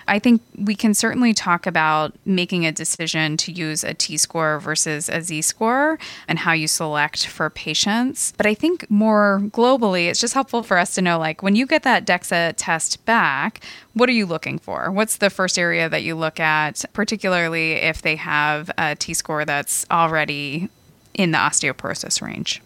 I 0.08 0.20
think 0.20 0.42
we 0.58 0.76
can 0.76 0.94
certainly 0.94 1.34
talk 1.34 1.66
about 1.66 2.14
making 2.26 2.66
a 2.66 2.72
decision 2.72 3.38
to 3.38 3.52
use 3.52 3.84
a 3.84 3.94
T 3.94 4.18
score 4.18 4.60
versus 4.60 5.10
a 5.10 5.22
Z 5.22 5.42
score 5.42 6.00
and 6.28 6.40
how 6.40 6.54
you 6.54 6.68
select 6.68 7.28
for 7.28 7.50
patients. 7.50 8.34
But 8.38 8.46
I 8.46 8.54
think 8.54 8.90
more 8.90 9.42
globally, 9.46 10.08
it's 10.08 10.20
just 10.20 10.34
helpful 10.34 10.64
for 10.64 10.78
us 10.78 10.96
to 10.96 11.02
know 11.02 11.20
like 11.20 11.44
when 11.44 11.56
you 11.56 11.66
get 11.66 11.84
that 11.84 12.06
DEXA 12.06 12.54
test 12.58 13.04
back, 13.06 13.62
what 13.94 14.10
are 14.10 14.14
you 14.14 14.26
looking 14.26 14.60
for? 14.60 14.92
What's 14.92 15.18
the 15.18 15.30
first 15.30 15.60
area 15.60 15.90
that 15.90 16.04
you 16.04 16.16
look 16.16 16.40
at, 16.40 16.86
particularly 16.94 17.74
if 17.74 18.02
they 18.02 18.16
have 18.16 18.72
a 18.78 18.96
T 18.96 19.14
score 19.14 19.46
that's 19.46 19.86
already 19.92 20.70
in 21.14 21.32
the 21.32 21.38
osteoporosis 21.38 22.22
range? 22.22 22.62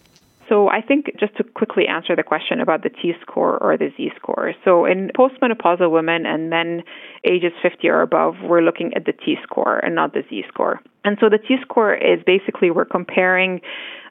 So 0.52 0.68
I 0.68 0.82
think 0.82 1.06
just 1.18 1.38
to 1.38 1.46
quickly 1.46 1.88
answer 1.88 2.14
the 2.14 2.24
question 2.24 2.60
about 2.60 2.84
the 2.84 2.90
T 2.90 3.14
score 3.22 3.58
or 3.64 3.78
the 3.78 3.90
Z 3.96 4.12
score. 4.18 4.54
So 4.66 4.84
in 4.84 5.10
postmenopausal 5.18 5.90
women 5.90 6.26
and 6.26 6.50
men 6.50 6.84
ages 7.24 7.54
50 7.62 7.88
or 7.88 8.02
above, 8.02 8.36
we're 8.44 8.62
looking 8.62 8.94
at 8.94 9.06
the 9.06 9.14
T 9.14 9.38
score 9.44 9.78
and 9.78 9.96
not 9.96 10.14
the 10.14 10.24
Z 10.30 10.44
score. 10.50 10.82
And 11.06 11.18
so 11.22 11.30
the 11.30 11.38
T 11.38 11.56
score 11.62 11.94
is 11.94 12.20
basically 12.26 12.70
we're 12.70 12.84
comparing 12.84 13.62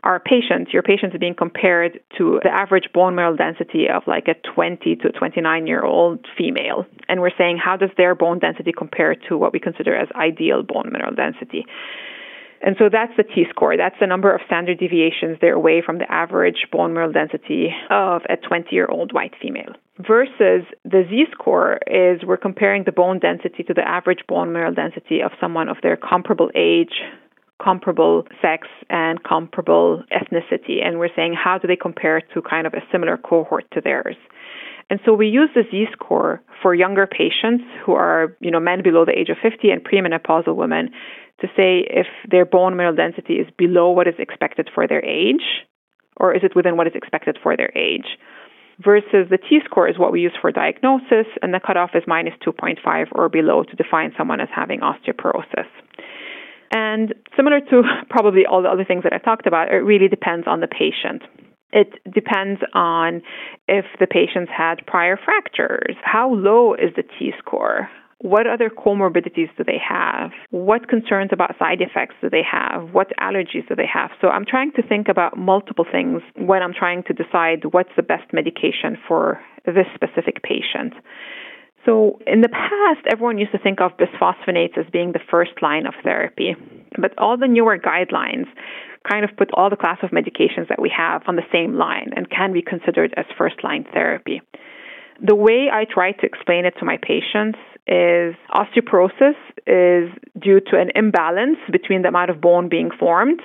our 0.02 0.18
patients, 0.18 0.72
your 0.72 0.82
patients 0.82 1.14
are 1.14 1.18
being 1.18 1.34
compared 1.34 2.00
to 2.16 2.40
the 2.42 2.48
average 2.48 2.88
bone 2.94 3.14
mineral 3.14 3.36
density 3.36 3.90
of 3.94 4.02
like 4.06 4.26
a 4.26 4.34
20 4.54 4.96
to 4.96 5.12
29 5.12 5.66
year 5.66 5.84
old 5.84 6.26
female. 6.38 6.86
And 7.06 7.20
we're 7.20 7.36
saying 7.36 7.58
how 7.62 7.76
does 7.76 7.90
their 7.98 8.14
bone 8.14 8.38
density 8.38 8.72
compare 8.72 9.14
to 9.28 9.36
what 9.36 9.52
we 9.52 9.60
consider 9.60 9.94
as 9.94 10.08
ideal 10.14 10.62
bone 10.62 10.88
mineral 10.90 11.14
density? 11.14 11.66
And 12.62 12.76
so 12.78 12.88
that's 12.92 13.12
the 13.16 13.22
T 13.22 13.46
score. 13.48 13.76
That's 13.76 13.96
the 14.00 14.06
number 14.06 14.34
of 14.34 14.40
standard 14.46 14.78
deviations 14.78 15.38
they're 15.40 15.54
away 15.54 15.82
from 15.84 15.98
the 15.98 16.10
average 16.12 16.66
bone 16.70 16.92
mineral 16.92 17.12
density 17.12 17.68
of 17.88 18.22
a 18.28 18.36
20 18.36 18.68
year 18.70 18.86
old 18.86 19.12
white 19.12 19.32
female. 19.40 19.72
Versus 19.98 20.64
the 20.84 21.04
Z 21.08 21.24
score 21.32 21.78
is 21.86 22.20
we're 22.24 22.36
comparing 22.36 22.84
the 22.84 22.92
bone 22.92 23.18
density 23.18 23.62
to 23.62 23.74
the 23.74 23.86
average 23.86 24.20
bone 24.28 24.52
mineral 24.52 24.74
density 24.74 25.20
of 25.22 25.32
someone 25.40 25.68
of 25.68 25.78
their 25.82 25.96
comparable 25.96 26.50
age, 26.54 27.00
comparable 27.62 28.24
sex, 28.42 28.68
and 28.90 29.22
comparable 29.24 30.02
ethnicity. 30.12 30.84
And 30.84 30.98
we're 30.98 31.14
saying 31.16 31.34
how 31.34 31.56
do 31.58 31.66
they 31.66 31.76
compare 31.76 32.20
to 32.34 32.42
kind 32.42 32.66
of 32.66 32.74
a 32.74 32.82
similar 32.92 33.16
cohort 33.16 33.64
to 33.72 33.80
theirs. 33.80 34.16
And 34.90 34.98
so 35.06 35.14
we 35.14 35.28
use 35.28 35.50
the 35.54 35.62
Z 35.70 35.86
score 35.92 36.42
for 36.60 36.74
younger 36.74 37.06
patients 37.06 37.64
who 37.86 37.92
are, 37.92 38.36
you 38.40 38.50
know, 38.50 38.58
men 38.58 38.82
below 38.82 39.04
the 39.04 39.16
age 39.16 39.28
of 39.28 39.36
50 39.40 39.70
and 39.70 39.84
premenopausal 39.84 40.56
women 40.56 40.90
to 41.40 41.46
say 41.56 41.86
if 41.88 42.06
their 42.30 42.44
bone 42.44 42.76
mineral 42.76 42.94
density 42.94 43.34
is 43.34 43.48
below 43.56 43.90
what 43.90 44.08
is 44.08 44.14
expected 44.18 44.68
for 44.74 44.86
their 44.86 45.04
age 45.04 45.64
or 46.16 46.34
is 46.34 46.42
it 46.42 46.54
within 46.54 46.76
what 46.76 46.86
is 46.86 46.92
expected 46.94 47.38
for 47.42 47.56
their 47.56 47.72
age 47.76 48.18
versus 48.82 49.28
the 49.30 49.38
T 49.38 49.60
score 49.64 49.88
is 49.88 49.98
what 49.98 50.12
we 50.12 50.20
use 50.20 50.32
for 50.40 50.50
diagnosis, 50.50 51.26
and 51.42 51.52
the 51.52 51.60
cutoff 51.60 51.90
is 51.94 52.02
minus 52.06 52.34
2.5 52.46 53.06
or 53.12 53.28
below 53.28 53.62
to 53.62 53.76
define 53.76 54.12
someone 54.16 54.40
as 54.40 54.48
having 54.54 54.80
osteoporosis. 54.80 55.68
And 56.72 57.14
similar 57.36 57.60
to 57.60 57.82
probably 58.10 58.46
all 58.46 58.62
the 58.62 58.68
other 58.68 58.84
things 58.84 59.02
that 59.04 59.12
I 59.12 59.18
talked 59.18 59.46
about, 59.46 59.68
it 59.68 59.84
really 59.84 60.08
depends 60.08 60.46
on 60.46 60.60
the 60.60 60.68
patient. 60.68 61.22
It 61.72 62.00
depends 62.12 62.60
on 62.74 63.22
if 63.68 63.84
the 64.00 64.06
patients 64.06 64.50
had 64.56 64.84
prior 64.86 65.16
fractures. 65.16 65.96
How 66.02 66.32
low 66.32 66.74
is 66.74 66.90
the 66.96 67.02
T 67.02 67.32
score? 67.38 67.88
What 68.22 68.46
other 68.46 68.68
comorbidities 68.68 69.48
do 69.56 69.64
they 69.64 69.80
have? 69.80 70.30
What 70.50 70.88
concerns 70.88 71.30
about 71.32 71.56
side 71.58 71.80
effects 71.80 72.16
do 72.20 72.28
they 72.28 72.42
have? 72.42 72.92
What 72.92 73.08
allergies 73.18 73.66
do 73.66 73.74
they 73.74 73.88
have? 73.90 74.10
So 74.20 74.28
I'm 74.28 74.44
trying 74.44 74.72
to 74.72 74.82
think 74.82 75.08
about 75.08 75.38
multiple 75.38 75.86
things 75.90 76.20
when 76.36 76.62
I'm 76.62 76.74
trying 76.74 77.02
to 77.04 77.14
decide 77.14 77.64
what's 77.70 77.88
the 77.96 78.02
best 78.02 78.30
medication 78.34 78.98
for 79.08 79.40
this 79.64 79.86
specific 79.94 80.42
patient. 80.42 80.92
So, 81.86 82.18
in 82.26 82.42
the 82.42 82.50
past, 82.50 83.06
everyone 83.10 83.38
used 83.38 83.52
to 83.52 83.58
think 83.58 83.80
of 83.80 83.92
bisphosphonates 83.96 84.76
as 84.76 84.84
being 84.92 85.12
the 85.12 85.24
first 85.30 85.52
line 85.62 85.86
of 85.86 85.94
therapy. 86.04 86.54
But 87.00 87.14
all 87.16 87.38
the 87.38 87.48
newer 87.48 87.78
guidelines 87.78 88.44
kind 89.10 89.24
of 89.24 89.34
put 89.38 89.50
all 89.54 89.70
the 89.70 89.76
class 89.76 89.96
of 90.02 90.10
medications 90.10 90.68
that 90.68 90.80
we 90.80 90.92
have 90.94 91.22
on 91.26 91.36
the 91.36 91.48
same 91.50 91.76
line 91.78 92.10
and 92.14 92.28
can 92.28 92.52
be 92.52 92.60
considered 92.60 93.14
as 93.16 93.24
first 93.38 93.64
line 93.64 93.86
therapy. 93.94 94.42
The 95.22 95.34
way 95.34 95.68
I 95.72 95.84
try 95.84 96.12
to 96.12 96.26
explain 96.26 96.64
it 96.64 96.74
to 96.78 96.84
my 96.84 96.96
patients 96.96 97.58
is 97.86 98.34
osteoporosis 98.54 99.36
is 99.66 100.10
due 100.40 100.60
to 100.60 100.80
an 100.80 100.90
imbalance 100.94 101.58
between 101.70 102.02
the 102.02 102.08
amount 102.08 102.30
of 102.30 102.40
bone 102.40 102.68
being 102.68 102.90
formed 102.98 103.40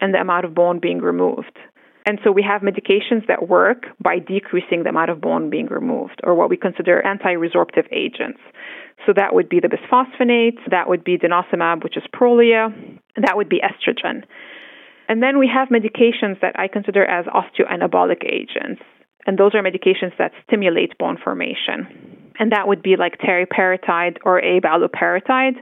and 0.00 0.12
the 0.12 0.18
amount 0.20 0.44
of 0.44 0.54
bone 0.54 0.80
being 0.80 0.98
removed. 0.98 1.56
And 2.06 2.18
so 2.24 2.32
we 2.32 2.42
have 2.42 2.62
medications 2.62 3.26
that 3.28 3.48
work 3.48 3.84
by 4.02 4.18
decreasing 4.18 4.82
the 4.82 4.88
amount 4.88 5.10
of 5.10 5.20
bone 5.20 5.50
being 5.50 5.66
removed, 5.66 6.20
or 6.24 6.34
what 6.34 6.50
we 6.50 6.56
consider 6.56 7.00
anti 7.00 7.34
resorptive 7.34 7.86
agents. 7.92 8.40
So 9.06 9.12
that 9.14 9.34
would 9.34 9.48
be 9.48 9.60
the 9.60 9.68
bisphosphonates, 9.68 10.58
that 10.70 10.88
would 10.88 11.04
be 11.04 11.18
denosumab, 11.18 11.84
which 11.84 11.96
is 11.96 12.02
Prolia, 12.14 12.74
that 13.16 13.36
would 13.36 13.48
be 13.48 13.60
estrogen. 13.60 14.24
And 15.08 15.22
then 15.22 15.38
we 15.38 15.48
have 15.52 15.68
medications 15.68 16.40
that 16.40 16.58
I 16.58 16.68
consider 16.68 17.04
as 17.04 17.26
osteoanabolic 17.26 18.24
agents. 18.24 18.82
And 19.26 19.38
those 19.38 19.54
are 19.54 19.62
medications 19.62 20.16
that 20.18 20.32
stimulate 20.46 20.96
bone 20.98 21.18
formation. 21.22 22.32
And 22.38 22.52
that 22.52 22.66
would 22.66 22.82
be 22.82 22.96
like 22.96 23.18
teriparatide 23.18 24.16
or 24.24 24.40
abaloparatide, 24.40 25.56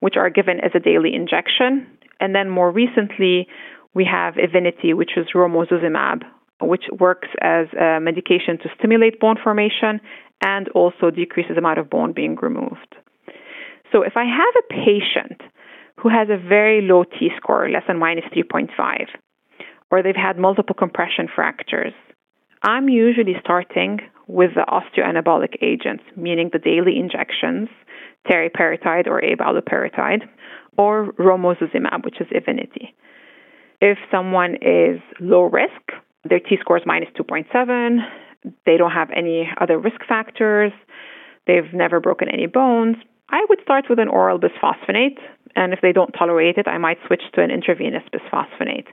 which 0.00 0.16
are 0.16 0.30
given 0.30 0.60
as 0.60 0.70
a 0.74 0.80
daily 0.80 1.14
injection. 1.14 1.86
And 2.20 2.34
then 2.34 2.48
more 2.48 2.70
recently, 2.70 3.46
we 3.94 4.04
have 4.10 4.38
Evenity, 4.38 4.94
which 4.94 5.12
is 5.16 5.26
romosozumab, 5.34 6.22
which 6.60 6.84
works 6.98 7.28
as 7.40 7.66
a 7.78 8.00
medication 8.00 8.58
to 8.58 8.68
stimulate 8.78 9.20
bone 9.20 9.36
formation 9.42 10.00
and 10.42 10.68
also 10.70 11.10
decreases 11.10 11.52
the 11.54 11.58
amount 11.58 11.78
of 11.78 11.90
bone 11.90 12.12
being 12.12 12.36
removed. 12.36 12.96
So 13.92 14.02
if 14.02 14.16
I 14.16 14.24
have 14.24 14.54
a 14.58 14.74
patient 14.74 15.40
who 16.00 16.08
has 16.08 16.28
a 16.28 16.36
very 16.36 16.80
low 16.82 17.04
T 17.04 17.30
score, 17.36 17.68
less 17.68 17.84
than 17.86 17.98
minus 17.98 18.24
3.5, 18.34 19.06
or 19.90 20.02
they've 20.02 20.16
had 20.16 20.38
multiple 20.38 20.74
compression 20.74 21.28
fractures, 21.32 21.92
I'm 22.64 22.88
usually 22.88 23.34
starting 23.40 24.00
with 24.26 24.52
the 24.54 24.64
osteoanabolic 24.66 25.56
agents, 25.60 26.02
meaning 26.16 26.48
the 26.50 26.58
daily 26.58 26.98
injections, 26.98 27.68
teriparatide 28.26 29.06
or 29.06 29.20
abaloparatide, 29.20 30.22
or 30.78 31.12
romosozumab, 31.12 32.04
which 32.04 32.20
is 32.20 32.26
Evenity. 32.34 32.94
If 33.82 33.98
someone 34.10 34.56
is 34.62 35.00
low 35.20 35.42
risk, 35.42 35.92
their 36.24 36.40
T 36.40 36.56
score 36.58 36.78
is 36.78 36.84
minus 36.86 37.10
2.7, 37.20 37.98
they 38.64 38.78
don't 38.78 38.92
have 38.92 39.10
any 39.14 39.46
other 39.60 39.78
risk 39.78 40.00
factors, 40.08 40.72
they've 41.46 41.72
never 41.74 42.00
broken 42.00 42.28
any 42.28 42.46
bones, 42.46 42.96
I 43.28 43.44
would 43.48 43.60
start 43.62 43.86
with 43.90 43.98
an 43.98 44.08
oral 44.08 44.38
bisphosphonate. 44.38 45.18
And 45.56 45.72
if 45.72 45.80
they 45.80 45.92
don't 45.92 46.12
tolerate 46.12 46.56
it, 46.56 46.68
I 46.68 46.78
might 46.78 46.98
switch 47.06 47.22
to 47.34 47.42
an 47.42 47.50
intravenous 47.50 48.02
bisphosphonate. 48.12 48.86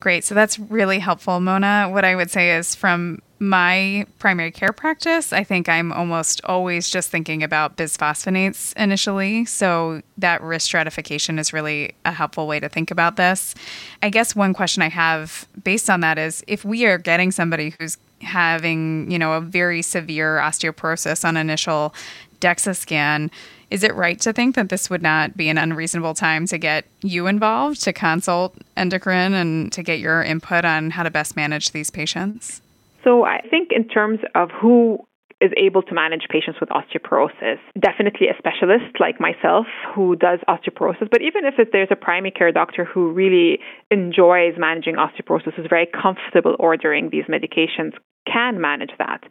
Great. 0.00 0.22
So 0.22 0.32
that's 0.32 0.60
really 0.60 1.00
helpful, 1.00 1.40
Mona. 1.40 1.88
What 1.90 2.04
I 2.04 2.14
would 2.14 2.30
say 2.30 2.56
is 2.56 2.76
from 2.76 3.20
my 3.40 4.06
primary 4.20 4.52
care 4.52 4.72
practice, 4.72 5.32
I 5.32 5.42
think 5.42 5.68
I'm 5.68 5.92
almost 5.92 6.40
always 6.44 6.88
just 6.88 7.10
thinking 7.10 7.42
about 7.42 7.76
bisphosphonates 7.76 8.76
initially. 8.76 9.44
So 9.44 10.02
that 10.18 10.40
risk 10.40 10.66
stratification 10.66 11.38
is 11.38 11.52
really 11.52 11.96
a 12.04 12.12
helpful 12.12 12.46
way 12.46 12.60
to 12.60 12.68
think 12.68 12.92
about 12.92 13.16
this. 13.16 13.56
I 14.00 14.10
guess 14.10 14.36
one 14.36 14.54
question 14.54 14.82
I 14.82 14.88
have 14.88 15.48
based 15.64 15.90
on 15.90 16.00
that 16.00 16.16
is 16.16 16.44
if 16.46 16.64
we 16.64 16.86
are 16.86 16.98
getting 16.98 17.32
somebody 17.32 17.74
who's 17.78 17.98
having, 18.20 19.10
you 19.10 19.18
know, 19.18 19.32
a 19.32 19.40
very 19.40 19.82
severe 19.82 20.38
osteoporosis 20.38 21.24
on 21.24 21.36
initial 21.36 21.92
DEXA 22.40 22.76
scan, 22.76 23.32
is 23.70 23.84
it 23.84 23.94
right 23.94 24.18
to 24.20 24.32
think 24.32 24.54
that 24.54 24.68
this 24.68 24.88
would 24.88 25.02
not 25.02 25.36
be 25.36 25.48
an 25.48 25.58
unreasonable 25.58 26.14
time 26.14 26.46
to 26.46 26.58
get 26.58 26.84
you 27.02 27.26
involved 27.26 27.82
to 27.84 27.92
consult 27.92 28.56
endocrine 28.76 29.34
and 29.34 29.72
to 29.72 29.82
get 29.82 29.98
your 29.98 30.22
input 30.22 30.64
on 30.64 30.90
how 30.90 31.02
to 31.02 31.10
best 31.10 31.36
manage 31.36 31.72
these 31.72 31.90
patients? 31.90 32.60
So, 33.04 33.24
I 33.24 33.40
think 33.50 33.70
in 33.70 33.86
terms 33.88 34.20
of 34.34 34.50
who 34.50 34.98
is 35.40 35.52
able 35.56 35.82
to 35.82 35.94
manage 35.94 36.22
patients 36.28 36.58
with 36.60 36.68
osteoporosis. 36.70 37.58
Definitely 37.78 38.26
a 38.26 38.36
specialist 38.38 38.98
like 38.98 39.20
myself 39.20 39.66
who 39.94 40.16
does 40.16 40.40
osteoporosis, 40.48 41.08
but 41.10 41.22
even 41.22 41.44
if 41.44 41.54
there's 41.70 41.88
a 41.90 41.96
primary 41.96 42.32
care 42.32 42.50
doctor 42.50 42.84
who 42.84 43.12
really 43.12 43.60
enjoys 43.90 44.54
managing 44.58 44.96
osteoporosis, 44.96 45.58
is 45.58 45.66
very 45.70 45.86
comfortable 45.86 46.56
ordering 46.58 47.10
these 47.10 47.24
medications, 47.26 47.92
can 48.26 48.60
manage 48.60 48.90
that. 48.98 49.22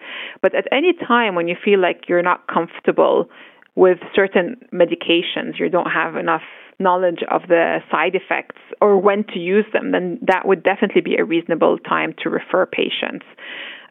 But 0.42 0.56
at 0.56 0.66
any 0.72 0.94
time 0.94 1.36
when 1.36 1.48
you 1.48 1.56
feel 1.64 1.80
like 1.80 2.06
you're 2.08 2.24
not 2.24 2.48
comfortable 2.48 3.30
with 3.78 4.00
certain 4.16 4.58
medications, 4.74 5.60
you 5.60 5.70
don't 5.70 5.92
have 5.92 6.16
enough 6.16 6.42
knowledge 6.80 7.20
of 7.30 7.44
the 7.48 7.78
side 7.92 8.16
effects 8.16 8.60
or 8.82 9.00
when 9.00 9.24
to 9.24 9.38
use 9.38 9.66
them, 9.72 9.92
then 9.92 10.20
that 10.24 10.48
would 10.48 10.64
definitely 10.64 11.02
be 11.02 11.16
a 11.16 11.24
reasonable 11.24 11.78
time 11.78 12.14
to 12.24 12.30
refer 12.30 12.66
patients. 12.66 13.26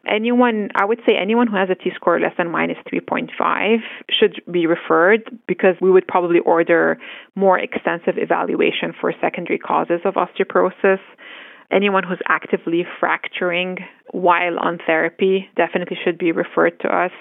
Anyone, 0.05 0.69
I 0.75 0.83
would 0.83 0.99
say 1.05 1.13
anyone 1.19 1.47
who 1.47 1.55
has 1.55 1.69
a 1.69 1.75
T 1.75 1.91
score 1.95 2.19
less 2.19 2.33
than 2.37 2.51
minus 2.51 2.77
3.5 2.91 3.77
should 4.09 4.41
be 4.51 4.65
referred 4.67 5.21
because 5.47 5.75
we 5.81 5.89
would 5.89 6.07
probably 6.07 6.39
order 6.39 6.97
more 7.35 7.57
extensive 7.57 8.15
evaluation 8.17 8.93
for 8.99 9.13
secondary 9.21 9.57
causes 9.57 10.01
of 10.03 10.15
osteoporosis. 10.15 10.99
Anyone 11.71 12.03
who's 12.03 12.21
actively 12.27 12.85
fracturing 12.99 13.77
while 14.11 14.59
on 14.59 14.79
therapy 14.85 15.49
definitely 15.55 15.97
should 16.03 16.17
be 16.17 16.33
referred 16.33 16.77
to 16.81 16.87
us. 16.87 17.11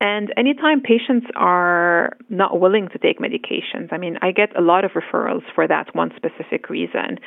And 0.00 0.32
anytime 0.36 0.80
patients 0.80 1.26
are 1.36 2.16
not 2.28 2.60
willing 2.60 2.88
to 2.88 2.98
take 2.98 3.20
medications, 3.20 3.92
I 3.92 3.98
mean, 3.98 4.18
I 4.22 4.32
get 4.32 4.56
a 4.56 4.60
lot 4.60 4.84
of 4.84 4.92
referrals 4.92 5.42
for 5.54 5.66
that 5.68 5.94
one 5.94 6.10
specific 6.16 6.68
reason. 6.68 7.18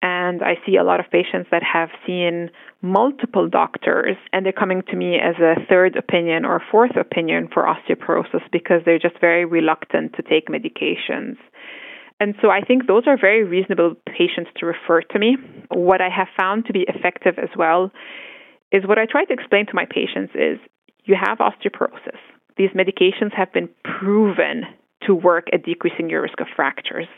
And 0.00 0.42
I 0.42 0.54
see 0.64 0.76
a 0.76 0.84
lot 0.84 1.00
of 1.00 1.06
patients 1.10 1.48
that 1.50 1.62
have 1.62 1.88
seen 2.06 2.50
multiple 2.82 3.48
doctors 3.48 4.16
and 4.32 4.44
they're 4.46 4.52
coming 4.52 4.82
to 4.90 4.96
me 4.96 5.16
as 5.16 5.34
a 5.40 5.54
third 5.68 5.96
opinion 5.96 6.44
or 6.44 6.62
fourth 6.70 6.96
opinion 6.96 7.48
for 7.52 7.64
osteoporosis 7.64 8.42
because 8.52 8.82
they're 8.84 9.00
just 9.00 9.20
very 9.20 9.44
reluctant 9.44 10.14
to 10.14 10.22
take 10.22 10.48
medications. 10.48 11.36
And 12.20 12.34
so 12.42 12.50
I 12.50 12.60
think 12.60 12.86
those 12.86 13.04
are 13.06 13.16
very 13.20 13.44
reasonable 13.44 13.94
patients 14.06 14.50
to 14.58 14.66
refer 14.66 15.02
to 15.02 15.18
me. 15.18 15.36
What 15.70 16.00
I 16.00 16.08
have 16.08 16.28
found 16.36 16.66
to 16.66 16.72
be 16.72 16.84
effective 16.88 17.38
as 17.38 17.50
well 17.56 17.90
is 18.70 18.86
what 18.86 18.98
I 18.98 19.06
try 19.06 19.24
to 19.24 19.32
explain 19.32 19.66
to 19.66 19.74
my 19.74 19.84
patients 19.84 20.32
is 20.34 20.58
you 21.08 21.16
have 21.20 21.38
osteoporosis. 21.38 22.20
These 22.56 22.70
medications 22.70 23.32
have 23.34 23.52
been 23.52 23.68
proven 23.82 24.64
to 25.06 25.14
work 25.14 25.46
at 25.52 25.64
decreasing 25.64 26.10
your 26.10 26.22
risk 26.22 26.40
of 26.40 26.46
fractures. 26.54 27.08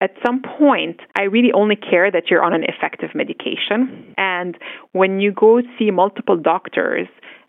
At 0.00 0.10
some 0.24 0.42
point, 0.42 1.00
I 1.18 1.22
really 1.22 1.52
only 1.52 1.76
care 1.76 2.10
that 2.10 2.24
you're 2.30 2.44
on 2.44 2.52
an 2.52 2.64
effective 2.64 3.10
medication. 3.14 4.14
And 4.16 4.56
when 4.92 5.20
you 5.20 5.32
go 5.32 5.60
see 5.78 5.90
multiple 5.90 6.36
doctors, 6.36 7.08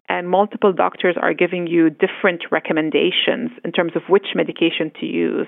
and 0.09 0.29
multiple 0.29 0.71
doctors 0.71 1.15
are 1.21 1.33
giving 1.33 1.67
you 1.67 1.89
different 1.89 2.43
recommendations 2.51 3.51
in 3.65 3.71
terms 3.73 3.91
of 3.95 4.03
which 4.07 4.27
medication 4.35 4.91
to 5.01 5.05
use, 5.05 5.47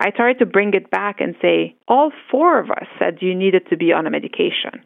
I 0.00 0.10
try 0.10 0.32
to 0.34 0.46
bring 0.46 0.74
it 0.74 0.90
back 0.90 1.20
and 1.20 1.34
say, 1.40 1.76
all 1.86 2.10
four 2.30 2.58
of 2.58 2.70
us 2.70 2.86
said 2.98 3.18
you 3.20 3.34
needed 3.34 3.66
to 3.70 3.76
be 3.76 3.92
on 3.92 4.06
a 4.06 4.10
medication. 4.10 4.82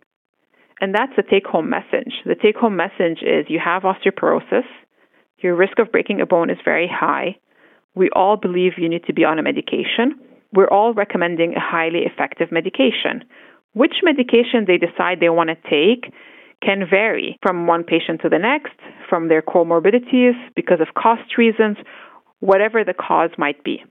And 0.81 0.95
that's 0.95 1.13
the 1.17 1.23
take 1.23 1.47
home 1.47 1.69
message. 1.69 2.13
The 2.25 2.37
take 2.41 2.57
home 2.57 2.77
message 2.77 3.23
is 3.23 3.47
you 3.49 3.61
have 3.65 3.83
osteoporosis, 3.83 4.67
your 5.39 5.57
risk 5.57 5.79
of 5.79 5.93
breaking 5.93 6.21
a 6.21 6.27
bone 6.27 6.51
is 6.51 6.59
very 6.65 6.89
high. 6.89 7.37
We 7.95 8.11
all 8.15 8.37
believe 8.37 8.73
you 8.77 8.89
need 8.89 9.05
to 9.05 9.13
be 9.13 9.25
on 9.25 9.39
a 9.39 9.43
medication. 9.43 10.21
We're 10.53 10.69
all 10.69 10.95
recommending 10.95 11.55
a 11.55 11.61
highly 11.61 12.01
effective 12.01 12.53
medication. 12.53 13.25
Which 13.73 13.97
medication 14.03 14.65
they 14.67 14.79
decide 14.79 15.21
they 15.21 15.29
want 15.29 15.51
to 15.51 15.69
take 15.69 16.13
can 16.63 16.85
vary 16.89 17.39
from 17.43 17.67
one 17.67 17.85
patient 17.85 18.21
to 18.23 18.29
the 18.29 18.39
next, 18.39 18.75
from 19.09 19.29
their 19.29 19.43
comorbidities, 19.43 20.35
because 20.57 20.81
of 20.81 20.95
cost 20.95 21.37
reasons, 21.37 21.77
whatever 22.41 22.85
the 22.85 22.95
cause 22.95 23.31
might 23.39 23.63
be. 23.63 23.83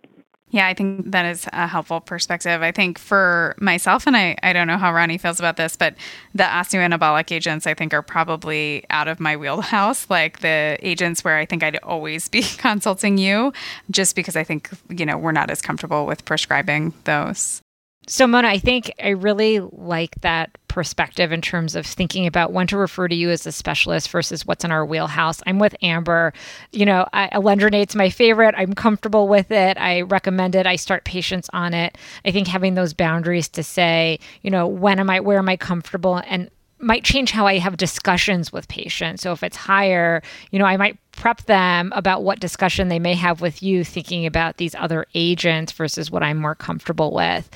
Yeah, 0.49 0.65
I 0.67 0.73
think 0.73 1.11
that 1.11 1.25
is 1.25 1.45
a 1.51 1.67
helpful 1.67 1.99
perspective. 1.99 2.61
I 2.61 2.71
think 2.71 2.97
for 2.97 3.53
myself, 3.59 4.07
and 4.07 4.15
I, 4.15 4.37
I 4.43 4.53
don't 4.53 4.67
know 4.67 4.77
how 4.77 4.93
Rani 4.93 5.17
feels 5.17 5.39
about 5.39 5.57
this, 5.57 5.75
but 5.75 5.95
the 6.33 6.43
osteoanabolic 6.43 7.33
agents 7.33 7.67
I 7.67 7.73
think 7.73 7.93
are 7.93 8.01
probably 8.01 8.85
out 8.89 9.09
of 9.09 9.19
my 9.19 9.35
wheelhouse, 9.35 10.07
like 10.09 10.39
the 10.39 10.77
agents 10.81 11.23
where 11.23 11.37
I 11.37 11.45
think 11.45 11.63
I'd 11.63 11.77
always 11.77 12.29
be 12.29 12.41
consulting 12.57 13.17
you, 13.17 13.51
just 13.91 14.15
because 14.15 14.37
I 14.37 14.45
think, 14.45 14.69
you 14.89 15.05
know, 15.05 15.17
we're 15.17 15.33
not 15.33 15.49
as 15.49 15.61
comfortable 15.61 16.05
with 16.05 16.23
prescribing 16.23 16.93
those. 17.03 17.61
So, 18.09 18.25
Mona, 18.25 18.47
I 18.47 18.57
think 18.57 18.93
I 19.03 19.09
really 19.09 19.59
like 19.59 20.15
that 20.21 20.57
perspective 20.69 21.33
in 21.33 21.41
terms 21.41 21.75
of 21.75 21.85
thinking 21.85 22.25
about 22.25 22.53
when 22.53 22.65
to 22.67 22.77
refer 22.77 23.09
to 23.09 23.15
you 23.15 23.29
as 23.31 23.45
a 23.45 23.51
specialist 23.51 24.09
versus 24.11 24.45
what's 24.45 24.63
in 24.63 24.71
our 24.71 24.85
wheelhouse. 24.85 25.41
I'm 25.45 25.59
with 25.59 25.75
Amber. 25.81 26.31
You 26.71 26.85
know, 26.85 27.05
I, 27.11 27.27
alendronate's 27.33 27.95
my 27.95 28.09
favorite. 28.09 28.55
I'm 28.57 28.73
comfortable 28.73 29.27
with 29.27 29.51
it. 29.51 29.77
I 29.77 30.01
recommend 30.01 30.55
it. 30.55 30.65
I 30.65 30.77
start 30.77 31.03
patients 31.03 31.49
on 31.51 31.73
it. 31.73 31.97
I 32.23 32.31
think 32.31 32.47
having 32.47 32.75
those 32.75 32.93
boundaries 32.93 33.49
to 33.49 33.63
say, 33.63 34.19
you 34.41 34.51
know, 34.51 34.67
when 34.67 34.99
am 34.99 35.09
I, 35.09 35.19
where 35.19 35.39
am 35.39 35.49
I 35.49 35.57
comfortable, 35.57 36.21
and 36.27 36.49
might 36.79 37.03
change 37.03 37.31
how 37.31 37.47
I 37.47 37.57
have 37.57 37.75
discussions 37.75 38.53
with 38.53 38.67
patients. 38.67 39.23
So 39.23 39.31
if 39.31 39.43
it's 39.43 39.57
higher, 39.57 40.21
you 40.51 40.59
know, 40.59 40.65
I 40.65 40.77
might 40.77 40.97
prep 41.11 41.41
them 41.45 41.91
about 41.95 42.23
what 42.23 42.39
discussion 42.39 42.87
they 42.87 42.99
may 42.99 43.15
have 43.15 43.41
with 43.41 43.63
you 43.63 43.83
thinking 43.83 44.25
about 44.27 44.57
these 44.57 44.75
other 44.75 45.07
agents 45.15 45.71
versus 45.71 46.11
what 46.11 46.21
I'm 46.21 46.37
more 46.37 46.55
comfortable 46.55 47.11
with. 47.11 47.49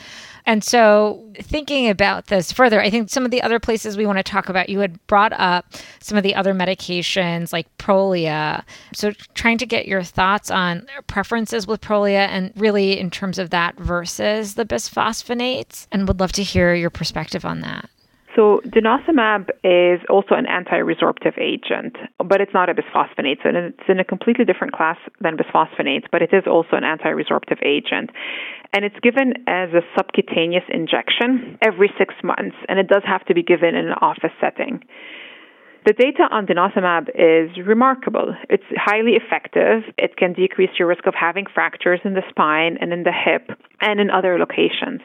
And 0.51 0.65
so, 0.65 1.23
thinking 1.35 1.87
about 1.87 2.27
this 2.27 2.51
further, 2.51 2.81
I 2.81 2.89
think 2.89 3.09
some 3.09 3.23
of 3.23 3.31
the 3.31 3.41
other 3.41 3.57
places 3.57 3.95
we 3.95 4.05
want 4.05 4.17
to 4.17 4.23
talk 4.23 4.49
about, 4.49 4.67
you 4.67 4.79
had 4.79 4.99
brought 5.07 5.31
up 5.31 5.65
some 6.01 6.17
of 6.17 6.23
the 6.23 6.35
other 6.35 6.53
medications 6.53 7.53
like 7.53 7.67
Prolia. 7.77 8.65
So, 8.93 9.11
trying 9.33 9.59
to 9.59 9.65
get 9.65 9.87
your 9.87 10.03
thoughts 10.03 10.51
on 10.51 10.87
preferences 11.07 11.67
with 11.67 11.79
Prolia 11.79 12.27
and 12.27 12.51
really 12.57 12.99
in 12.99 13.09
terms 13.09 13.39
of 13.39 13.49
that 13.51 13.77
versus 13.77 14.55
the 14.55 14.65
bisphosphonates, 14.65 15.87
and 15.89 16.05
would 16.05 16.19
love 16.19 16.33
to 16.33 16.43
hear 16.43 16.75
your 16.75 16.89
perspective 16.89 17.45
on 17.45 17.61
that. 17.61 17.89
So 18.35 18.61
denosumab 18.65 19.49
is 19.63 19.99
also 20.09 20.35
an 20.35 20.45
anti-resorptive 20.45 21.37
agent, 21.37 21.97
but 22.17 22.39
it's 22.39 22.53
not 22.53 22.69
a 22.69 22.73
bisphosphonate. 22.73 23.43
So 23.43 23.49
it's 23.51 23.89
in 23.89 23.99
a 23.99 24.05
completely 24.05 24.45
different 24.45 24.73
class 24.73 24.97
than 25.19 25.35
bisphosphonates, 25.35 26.05
but 26.11 26.21
it 26.21 26.29
is 26.31 26.43
also 26.47 26.77
an 26.77 26.85
anti-resorptive 26.85 27.61
agent. 27.61 28.09
And 28.73 28.85
it's 28.85 28.99
given 29.01 29.33
as 29.47 29.69
a 29.73 29.81
subcutaneous 29.97 30.63
injection 30.69 31.57
every 31.61 31.91
six 31.97 32.13
months, 32.23 32.55
and 32.69 32.79
it 32.79 32.87
does 32.87 33.03
have 33.05 33.25
to 33.25 33.33
be 33.33 33.43
given 33.43 33.75
in 33.75 33.87
an 33.87 33.95
office 34.01 34.31
setting. 34.39 34.81
The 35.83 35.93
data 35.93 36.29
on 36.31 36.45
denosumab 36.45 37.09
is 37.15 37.57
remarkable. 37.65 38.35
It's 38.49 38.63
highly 38.77 39.13
effective. 39.13 39.83
It 39.97 40.15
can 40.15 40.33
decrease 40.33 40.69
your 40.77 40.87
risk 40.87 41.07
of 41.07 41.15
having 41.19 41.47
fractures 41.51 41.99
in 42.05 42.13
the 42.13 42.21
spine 42.29 42.77
and 42.79 42.93
in 42.93 43.01
the 43.03 43.11
hip 43.11 43.49
and 43.81 43.99
in 43.99 44.11
other 44.11 44.37
locations. 44.37 45.01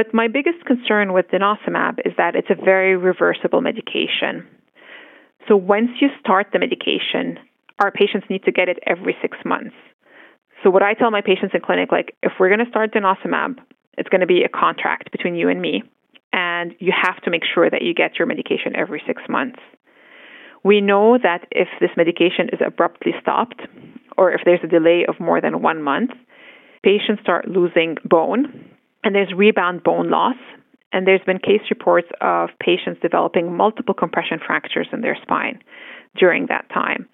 But 0.00 0.14
my 0.14 0.28
biggest 0.28 0.64
concern 0.64 1.12
with 1.12 1.28
denosumab 1.28 1.98
is 2.06 2.14
that 2.16 2.34
it's 2.34 2.48
a 2.48 2.54
very 2.54 2.96
reversible 2.96 3.60
medication. 3.60 4.48
So 5.46 5.56
once 5.56 5.90
you 6.00 6.08
start 6.18 6.46
the 6.54 6.58
medication, 6.58 7.38
our 7.78 7.90
patients 7.90 8.26
need 8.30 8.44
to 8.44 8.50
get 8.50 8.70
it 8.70 8.78
every 8.86 9.14
six 9.20 9.36
months. 9.44 9.74
So 10.62 10.70
what 10.70 10.82
I 10.82 10.94
tell 10.94 11.10
my 11.10 11.20
patients 11.20 11.52
in 11.52 11.60
clinic, 11.60 11.92
like 11.92 12.16
if 12.22 12.32
we're 12.40 12.48
going 12.48 12.64
to 12.64 12.70
start 12.70 12.94
denosumab, 12.94 13.58
it's 13.98 14.08
going 14.08 14.22
to 14.22 14.26
be 14.26 14.42
a 14.42 14.48
contract 14.48 15.12
between 15.12 15.34
you 15.34 15.50
and 15.50 15.60
me, 15.60 15.82
and 16.32 16.72
you 16.78 16.94
have 16.96 17.20
to 17.24 17.30
make 17.30 17.42
sure 17.44 17.68
that 17.68 17.82
you 17.82 17.92
get 17.92 18.18
your 18.18 18.24
medication 18.24 18.74
every 18.74 19.02
six 19.06 19.20
months. 19.28 19.60
We 20.64 20.80
know 20.80 21.18
that 21.22 21.46
if 21.50 21.68
this 21.78 21.90
medication 21.98 22.48
is 22.54 22.60
abruptly 22.66 23.12
stopped, 23.20 23.60
or 24.16 24.32
if 24.32 24.40
there's 24.46 24.64
a 24.64 24.66
delay 24.66 25.04
of 25.06 25.20
more 25.20 25.42
than 25.42 25.60
one 25.60 25.82
month, 25.82 26.12
patients 26.82 27.20
start 27.20 27.48
losing 27.48 27.98
bone 28.02 28.70
and 29.04 29.14
there's 29.14 29.32
rebound 29.34 29.82
bone 29.82 30.10
loss. 30.10 30.36
And 30.92 31.06
there's 31.06 31.22
been 31.24 31.38
case 31.38 31.62
reports 31.70 32.08
of 32.20 32.50
patients 32.58 33.00
developing 33.00 33.56
multiple 33.56 33.94
compression 33.94 34.40
fractures 34.44 34.88
in 34.92 35.02
their 35.02 35.16
spine 35.22 35.62
during 36.18 36.46
that 36.48 36.68
time. 36.74 37.08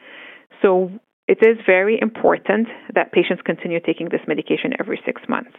So 0.62 0.90
it 1.28 1.38
is 1.42 1.58
very 1.66 1.98
important 2.00 2.68
that 2.94 3.12
patients 3.12 3.42
continue 3.44 3.80
taking 3.80 4.08
this 4.08 4.22
medication 4.26 4.72
every 4.78 4.98
six 5.04 5.20
months. 5.28 5.52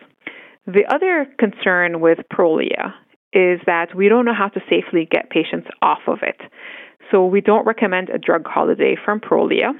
The 0.65 0.85
other 0.91 1.27
concern 1.37 1.99
with 1.99 2.19
Prolia 2.33 2.93
is 3.33 3.59
that 3.65 3.95
we 3.95 4.09
don't 4.09 4.25
know 4.25 4.33
how 4.33 4.47
to 4.47 4.61
safely 4.69 5.07
get 5.09 5.29
patients 5.29 5.67
off 5.81 6.01
of 6.07 6.19
it. 6.23 6.41
So 7.11 7.25
we 7.25 7.41
don't 7.41 7.67
recommend 7.67 8.09
a 8.09 8.17
drug 8.17 8.47
holiday 8.47 8.95
from 9.03 9.19
Prolia. 9.19 9.73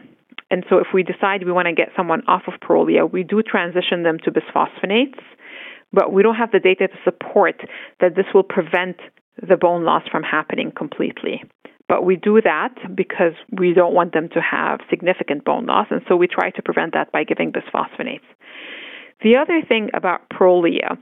And 0.52 0.64
so 0.70 0.78
if 0.78 0.88
we 0.94 1.04
decide 1.04 1.44
we 1.44 1.52
want 1.52 1.68
to 1.68 1.74
get 1.74 1.90
someone 1.96 2.22
off 2.28 2.44
of 2.48 2.54
Prolia, 2.62 3.12
we 3.12 3.24
do 3.24 3.42
transition 3.42 4.04
them 4.04 4.18
to 4.24 4.32
bisphosphonates 4.32 5.20
but 5.98 6.14
we 6.14 6.22
don't 6.22 6.36
have 6.36 6.52
the 6.52 6.60
data 6.60 6.88
to 6.88 6.98
support 7.04 7.60
that 8.00 8.16
this 8.16 8.28
will 8.32 8.44
prevent 8.44 8.98
the 9.42 9.58
bone 9.58 9.84
loss 9.84 10.04
from 10.12 10.22
happening 10.22 10.72
completely. 10.72 11.44
But 11.90 12.06
we 12.06 12.18
do 12.18 12.40
that 12.40 12.76
because 12.94 13.34
we 13.52 13.74
don't 13.74 13.96
want 13.96 14.14
them 14.14 14.30
to 14.36 14.40
have 14.40 14.82
significant 14.92 15.44
bone 15.44 15.66
loss, 15.66 15.88
and 15.90 16.02
so 16.08 16.16
we 16.16 16.28
try 16.28 16.52
to 16.52 16.62
prevent 16.62 16.94
that 16.94 17.12
by 17.12 17.24
giving 17.24 17.52
bisphosphonates. 17.52 18.28
The 19.24 19.38
other 19.38 19.64
thing 19.68 19.90
about 19.96 20.30
Prolia 20.30 21.00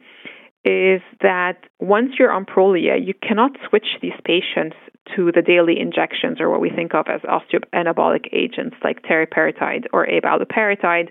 is 0.63 1.01
that 1.21 1.57
once 1.81 2.11
you're 2.17 2.31
on 2.31 2.45
Prolia, 2.45 2.95
you 3.05 3.13
cannot 3.21 3.51
switch 3.67 3.97
these 4.01 4.17
patients 4.23 4.77
to 5.17 5.29
the 5.35 5.41
daily 5.41 5.77
injections 5.77 6.39
or 6.39 6.49
what 6.49 6.61
we 6.61 6.69
think 6.69 6.93
of 6.95 7.07
as 7.09 7.19
osteoanabolic 7.21 8.29
agents 8.31 8.77
like 8.81 9.03
teriparatide 9.03 9.87
or 9.91 10.07
abaloparatide 10.07 11.09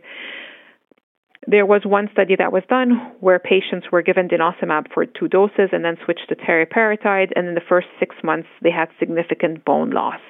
there 1.47 1.67
was 1.67 1.83
one 1.85 2.09
study 2.13 2.37
that 2.37 2.53
was 2.53 2.63
done 2.69 3.13
where 3.21 3.39
patients 3.39 3.87
were 3.93 4.03
given 4.03 4.29
denosumab 4.29 4.93
for 4.93 5.05
two 5.07 5.29
doses 5.29 5.71
and 5.73 5.85
then 5.85 5.97
switched 6.05 6.29
to 6.29 6.37
teriparatide, 6.37 7.33
and 7.37 7.49
in 7.49 7.55
the 7.55 7.69
first 7.69 7.89
six 7.99 8.17
months 8.23 8.49
they 8.63 8.71
had 8.71 8.89
significant 8.99 9.65
bone 9.65 9.91
loss. 9.91 10.21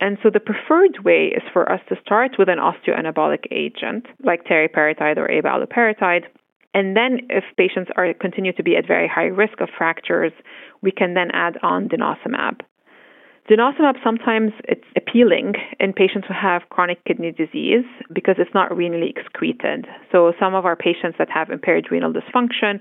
And 0.00 0.18
so 0.22 0.30
the 0.30 0.40
preferred 0.40 1.04
way 1.04 1.32
is 1.34 1.42
for 1.52 1.70
us 1.70 1.80
to 1.88 1.96
start 2.04 2.32
with 2.38 2.48
an 2.48 2.58
osteoanabolic 2.58 3.46
agent 3.50 4.06
like 4.22 4.44
teriparatide 4.44 5.16
or 5.16 5.28
abaloparatide, 5.28 6.24
and 6.74 6.96
then 6.96 7.20
if 7.30 7.44
patients 7.56 7.90
are 7.96 8.12
continue 8.14 8.52
to 8.52 8.62
be 8.62 8.76
at 8.76 8.86
very 8.86 9.08
high 9.08 9.26
risk 9.26 9.60
of 9.60 9.68
fractures, 9.78 10.32
we 10.82 10.90
can 10.90 11.14
then 11.14 11.30
add 11.32 11.56
on 11.62 11.88
denosumab. 11.88 12.60
Denosumab 13.48 13.96
sometimes 14.02 14.52
it's 14.64 14.84
appealing 14.96 15.52
in 15.78 15.92
patients 15.92 16.26
who 16.26 16.32
have 16.34 16.62
chronic 16.70 17.04
kidney 17.04 17.30
disease 17.30 17.84
because 18.12 18.36
it's 18.38 18.54
not 18.54 18.70
renally 18.70 19.10
excreted. 19.14 19.86
So 20.10 20.32
some 20.40 20.54
of 20.54 20.64
our 20.64 20.76
patients 20.76 21.16
that 21.18 21.28
have 21.28 21.50
impaired 21.50 21.88
renal 21.90 22.12
dysfunction, 22.12 22.80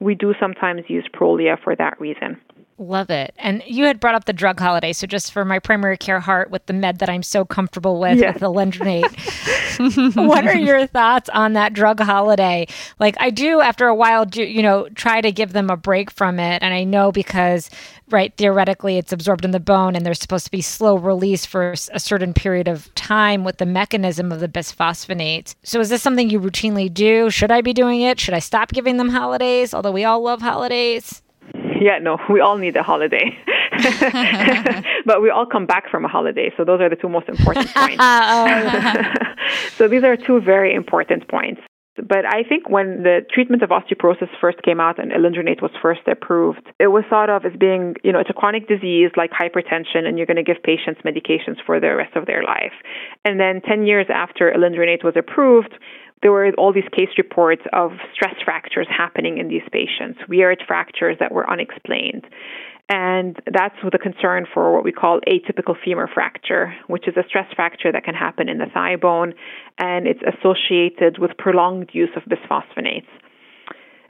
we 0.00 0.16
do 0.16 0.34
sometimes 0.40 0.82
use 0.88 1.08
Prolia 1.14 1.56
for 1.62 1.76
that 1.76 2.00
reason. 2.00 2.40
Love 2.78 3.10
it. 3.10 3.34
And 3.38 3.62
you 3.66 3.84
had 3.84 4.00
brought 4.00 4.14
up 4.14 4.24
the 4.24 4.32
drug 4.32 4.58
holiday. 4.58 4.92
So 4.92 5.06
just 5.06 5.32
for 5.32 5.44
my 5.44 5.58
primary 5.58 5.96
care 5.96 6.20
heart 6.20 6.50
with 6.50 6.66
the 6.66 6.72
med 6.72 6.98
that 6.98 7.08
I'm 7.08 7.22
so 7.22 7.44
comfortable 7.44 8.00
with, 8.00 8.18
yes. 8.18 8.34
with 8.34 8.40
the 8.40 8.50
alendronate, 8.50 10.16
what 10.26 10.46
are 10.46 10.56
your 10.56 10.86
thoughts 10.86 11.28
on 11.30 11.52
that 11.52 11.74
drug 11.74 12.00
holiday? 12.00 12.66
Like 12.98 13.14
I 13.20 13.30
do 13.30 13.60
after 13.60 13.86
a 13.86 13.94
while, 13.94 14.24
do, 14.24 14.42
you 14.42 14.62
know, 14.62 14.88
try 14.90 15.20
to 15.20 15.30
give 15.30 15.52
them 15.52 15.70
a 15.70 15.76
break 15.76 16.10
from 16.10 16.40
it. 16.40 16.62
And 16.62 16.74
I 16.74 16.84
know 16.84 17.12
because, 17.12 17.70
right, 18.10 18.34
theoretically 18.36 18.96
it's 18.98 19.12
absorbed 19.12 19.44
in 19.44 19.52
the 19.52 19.60
bone 19.60 19.94
and 19.94 20.04
there's 20.04 20.20
supposed 20.20 20.46
to 20.46 20.50
be 20.50 20.62
slow 20.62 20.96
release 20.96 21.46
for 21.46 21.72
a 21.92 22.00
certain 22.00 22.34
period 22.34 22.68
of 22.68 22.92
time 22.94 23.44
with 23.44 23.58
the 23.58 23.66
mechanism 23.66 24.32
of 24.32 24.40
the 24.40 24.48
bisphosphonates. 24.48 25.54
So 25.62 25.78
is 25.78 25.88
this 25.88 26.02
something 26.02 26.30
you 26.30 26.40
routinely 26.40 26.92
do? 26.92 27.30
Should 27.30 27.50
I 27.50 27.60
be 27.60 27.74
doing 27.74 28.00
it? 28.00 28.18
Should 28.18 28.34
I 28.34 28.40
stop 28.40 28.72
giving 28.72 28.96
them 28.96 29.10
holidays? 29.10 29.72
Although 29.74 29.92
we 29.92 30.04
all 30.04 30.22
love 30.22 30.40
holidays 30.40 31.21
yeah, 31.88 31.98
no, 31.98 32.18
we 32.30 32.40
all 32.40 32.58
need 32.58 32.76
a 32.76 32.82
holiday. 32.82 33.36
but 35.06 35.20
we 35.22 35.30
all 35.30 35.46
come 35.46 35.66
back 35.66 35.90
from 35.90 36.04
a 36.04 36.08
holiday. 36.08 36.52
So 36.56 36.64
those 36.64 36.80
are 36.80 36.88
the 36.88 36.96
two 36.96 37.08
most 37.08 37.28
important 37.28 37.68
points. 37.74 37.96
oh. 37.98 39.02
so 39.76 39.88
these 39.88 40.04
are 40.04 40.16
two 40.16 40.40
very 40.40 40.74
important 40.74 41.28
points. 41.28 41.60
But 41.96 42.24
I 42.24 42.42
think 42.48 42.70
when 42.70 43.02
the 43.02 43.20
treatment 43.34 43.62
of 43.62 43.68
osteoporosis 43.68 44.30
first 44.40 44.62
came 44.62 44.80
out 44.80 44.98
and 44.98 45.12
alendronate 45.12 45.60
was 45.60 45.72
first 45.82 46.00
approved, 46.06 46.66
it 46.80 46.86
was 46.86 47.04
thought 47.10 47.28
of 47.28 47.44
as 47.44 47.52
being, 47.58 47.96
you 48.02 48.12
know, 48.12 48.20
it's 48.20 48.30
a 48.30 48.32
chronic 48.32 48.66
disease 48.66 49.10
like 49.14 49.30
hypertension 49.30 50.06
and 50.06 50.16
you're 50.16 50.26
going 50.26 50.42
to 50.42 50.42
give 50.42 50.62
patients 50.62 51.02
medications 51.04 51.56
for 51.66 51.80
the 51.80 51.94
rest 51.94 52.16
of 52.16 52.24
their 52.24 52.42
life. 52.42 52.72
And 53.26 53.38
then 53.38 53.60
10 53.60 53.84
years 53.86 54.06
after 54.08 54.50
alendronate 54.56 55.04
was 55.04 55.14
approved, 55.18 55.74
there 56.22 56.32
were 56.32 56.52
all 56.56 56.72
these 56.72 56.88
case 56.92 57.08
reports 57.18 57.62
of 57.72 57.92
stress 58.14 58.34
fractures 58.44 58.86
happening 58.88 59.38
in 59.38 59.48
these 59.48 59.62
patients, 59.72 60.20
weird 60.28 60.62
fractures 60.66 61.16
that 61.18 61.32
were 61.32 61.48
unexplained. 61.50 62.24
And 62.88 63.36
that's 63.50 63.74
the 63.90 63.98
concern 63.98 64.46
for 64.52 64.74
what 64.74 64.84
we 64.84 64.92
call 64.92 65.20
atypical 65.28 65.74
femur 65.82 66.08
fracture, 66.12 66.74
which 66.88 67.08
is 67.08 67.16
a 67.16 67.22
stress 67.26 67.46
fracture 67.54 67.90
that 67.90 68.04
can 68.04 68.14
happen 68.14 68.48
in 68.48 68.58
the 68.58 68.66
thigh 68.66 68.96
bone, 68.96 69.34
and 69.78 70.06
it's 70.06 70.20
associated 70.22 71.18
with 71.18 71.30
prolonged 71.38 71.90
use 71.92 72.10
of 72.16 72.22
bisphosphonates. 72.24 73.08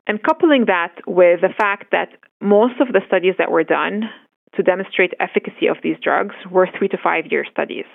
And 0.07 0.22
coupling 0.22 0.64
that 0.66 0.94
with 1.07 1.42
the 1.42 1.55
fact 1.57 1.92
that 1.92 2.09
most 2.40 2.81
of 2.81 2.88
the 2.88 3.03
studies 3.07 3.35
that 3.38 3.53
were 3.53 3.62
done 3.62 4.11
to 4.57 4.62
demonstrate 4.62 5.12
efficacy 5.20 5.68
of 5.68 5.77
these 5.83 5.96
drugs 6.03 6.35
were 6.51 6.68
three 6.77 6.88
to 6.88 6.98
five 7.03 7.27
year 7.31 7.46
studies. 7.51 7.87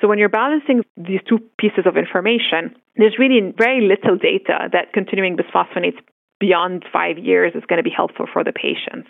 So 0.00 0.08
when 0.08 0.18
you're 0.18 0.28
balancing 0.28 0.84
these 0.96 1.20
two 1.28 1.38
pieces 1.58 1.84
of 1.86 1.96
information, 1.96 2.76
there's 2.96 3.18
really 3.18 3.52
very 3.56 3.80
little 3.80 4.16
data 4.16 4.68
that 4.72 4.92
continuing 4.92 5.36
bisphosphonates 5.36 5.98
beyond 6.40 6.84
five 6.92 7.18
years 7.18 7.52
is 7.54 7.64
going 7.68 7.78
to 7.78 7.82
be 7.82 7.94
helpful 7.94 8.26
for 8.32 8.44
the 8.44 8.52
patients. 8.52 9.08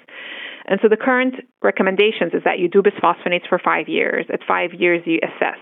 And 0.67 0.81
so 0.83 0.89
the 0.89 0.97
current 0.97 1.35
recommendations 1.63 2.33
is 2.33 2.43
that 2.45 2.59
you 2.59 2.69
do 2.69 2.83
bisphosphonates 2.83 3.49
for 3.49 3.59
five 3.59 3.89
years. 3.89 4.27
At 4.33 4.41
five 4.47 4.73
years, 4.73 5.03
you 5.07 5.19
assess. 5.23 5.61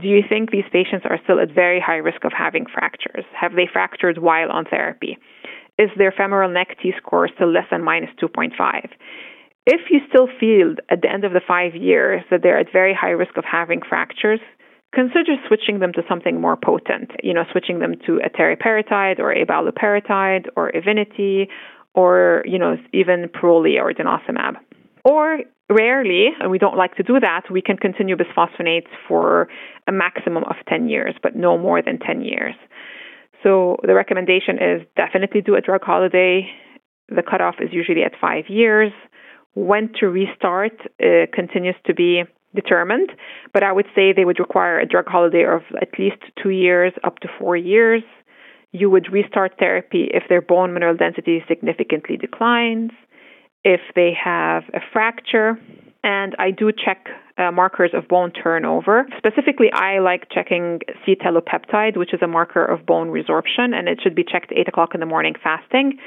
Do 0.00 0.08
you 0.08 0.22
think 0.28 0.50
these 0.50 0.64
patients 0.72 1.04
are 1.08 1.18
still 1.22 1.40
at 1.40 1.54
very 1.54 1.80
high 1.80 2.02
risk 2.02 2.24
of 2.24 2.32
having 2.36 2.66
fractures? 2.66 3.24
Have 3.38 3.52
they 3.52 3.68
fractured 3.70 4.18
while 4.18 4.50
on 4.50 4.64
therapy? 4.64 5.18
Is 5.78 5.90
their 5.96 6.12
femoral 6.12 6.50
neck 6.50 6.76
T 6.82 6.92
score 6.98 7.28
still 7.34 7.52
less 7.52 7.66
than 7.70 7.84
minus 7.84 8.10
2.5? 8.20 8.52
If 9.66 9.90
you 9.90 10.00
still 10.08 10.28
feel 10.40 10.74
at 10.90 11.02
the 11.02 11.10
end 11.10 11.24
of 11.24 11.32
the 11.32 11.40
five 11.46 11.74
years 11.74 12.22
that 12.30 12.40
they're 12.42 12.58
at 12.58 12.72
very 12.72 12.94
high 12.94 13.10
risk 13.10 13.36
of 13.36 13.44
having 13.44 13.80
fractures, 13.88 14.40
consider 14.92 15.36
switching 15.46 15.78
them 15.78 15.92
to 15.92 16.02
something 16.08 16.40
more 16.40 16.56
potent, 16.56 17.12
you 17.22 17.32
know, 17.32 17.44
switching 17.52 17.78
them 17.78 17.94
to 18.06 18.20
a 18.24 18.28
teriparatide 18.28 19.20
or 19.20 19.32
abaloparatide 19.34 20.46
or 20.56 20.74
Evenity 20.74 21.48
or, 21.94 22.42
you 22.44 22.58
know, 22.58 22.76
even 22.92 23.28
Prolia 23.28 23.82
or 23.82 23.92
denosumab. 23.92 24.56
Or 25.04 25.40
rarely, 25.70 26.28
and 26.40 26.50
we 26.50 26.58
don't 26.58 26.76
like 26.76 26.96
to 26.96 27.02
do 27.02 27.20
that, 27.20 27.42
we 27.50 27.62
can 27.62 27.76
continue 27.76 28.16
bisphosphonates 28.16 28.88
for 29.06 29.48
a 29.86 29.92
maximum 29.92 30.44
of 30.44 30.56
10 30.68 30.88
years, 30.88 31.14
but 31.22 31.36
no 31.36 31.56
more 31.56 31.82
than 31.82 31.98
10 31.98 32.22
years. 32.22 32.54
So 33.42 33.76
the 33.82 33.94
recommendation 33.94 34.56
is 34.56 34.82
definitely 34.96 35.40
do 35.40 35.54
a 35.54 35.60
drug 35.60 35.82
holiday. 35.82 36.48
The 37.08 37.22
cutoff 37.22 37.56
is 37.60 37.70
usually 37.72 38.02
at 38.02 38.12
five 38.20 38.44
years. 38.48 38.92
When 39.54 39.92
to 40.00 40.06
restart 40.06 40.72
uh, 41.02 41.26
continues 41.32 41.76
to 41.86 41.94
be 41.94 42.24
determined, 42.54 43.10
but 43.52 43.62
I 43.62 43.72
would 43.72 43.86
say 43.94 44.12
they 44.12 44.24
would 44.24 44.38
require 44.38 44.78
a 44.78 44.86
drug 44.86 45.06
holiday 45.06 45.44
of 45.44 45.62
at 45.80 45.98
least 45.98 46.22
two 46.42 46.50
years 46.50 46.92
up 47.04 47.18
to 47.20 47.28
four 47.38 47.56
years. 47.56 48.02
You 48.72 48.88
would 48.90 49.12
restart 49.12 49.58
therapy 49.58 50.10
if 50.12 50.24
their 50.28 50.40
bone 50.40 50.72
mineral 50.72 50.96
density 50.96 51.44
significantly 51.48 52.16
declines, 52.16 52.90
if 53.64 53.80
they 53.94 54.12
have 54.22 54.64
a 54.74 54.80
fracture, 54.92 55.58
and 56.02 56.34
I 56.38 56.50
do 56.50 56.72
check 56.72 57.06
uh, 57.38 57.50
markers 57.50 57.90
of 57.94 58.08
bone 58.08 58.30
turnover. 58.30 59.06
Specifically, 59.16 59.70
I 59.72 59.98
like 59.98 60.28
checking 60.30 60.80
C-telopeptide, 61.04 61.96
which 61.96 62.12
is 62.12 62.20
a 62.22 62.26
marker 62.26 62.64
of 62.64 62.84
bone 62.86 63.08
resorption, 63.08 63.74
and 63.74 63.88
it 63.88 64.00
should 64.02 64.14
be 64.14 64.24
checked 64.24 64.52
8 64.54 64.68
o'clock 64.68 64.90
in 64.94 65.00
the 65.00 65.06
morning 65.06 65.34
fasting. 65.42 65.98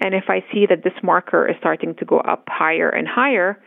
And 0.00 0.14
if 0.14 0.24
I 0.28 0.44
see 0.52 0.66
that 0.66 0.84
this 0.84 0.92
marker 1.02 1.48
is 1.48 1.56
starting 1.58 1.94
to 1.96 2.04
go 2.04 2.18
up 2.20 2.44
higher 2.48 2.88
and 2.88 3.08
higher, 3.08 3.58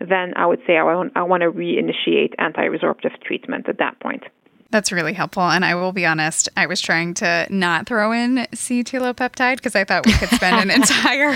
then 0.00 0.34
I 0.36 0.46
would 0.46 0.60
say 0.66 0.76
I 0.76 0.82
want, 0.82 1.12
I 1.16 1.22
want 1.22 1.42
to 1.42 1.50
reinitiate 1.50 2.34
anti-resorptive 2.38 3.20
treatment 3.24 3.68
at 3.68 3.78
that 3.78 3.98
point. 4.00 4.24
That's 4.70 4.92
really 4.92 5.14
helpful. 5.14 5.44
And 5.44 5.64
I 5.64 5.74
will 5.74 5.92
be 5.92 6.04
honest, 6.04 6.48
I 6.54 6.66
was 6.66 6.78
trying 6.80 7.14
to 7.14 7.46
not 7.48 7.86
throw 7.86 8.12
in 8.12 8.46
C 8.52 8.84
telopeptide 8.84 9.56
because 9.56 9.74
I 9.74 9.84
thought 9.84 10.04
we 10.04 10.12
could 10.12 10.28
spend 10.28 10.70
an 10.70 10.70
entire 10.82 11.30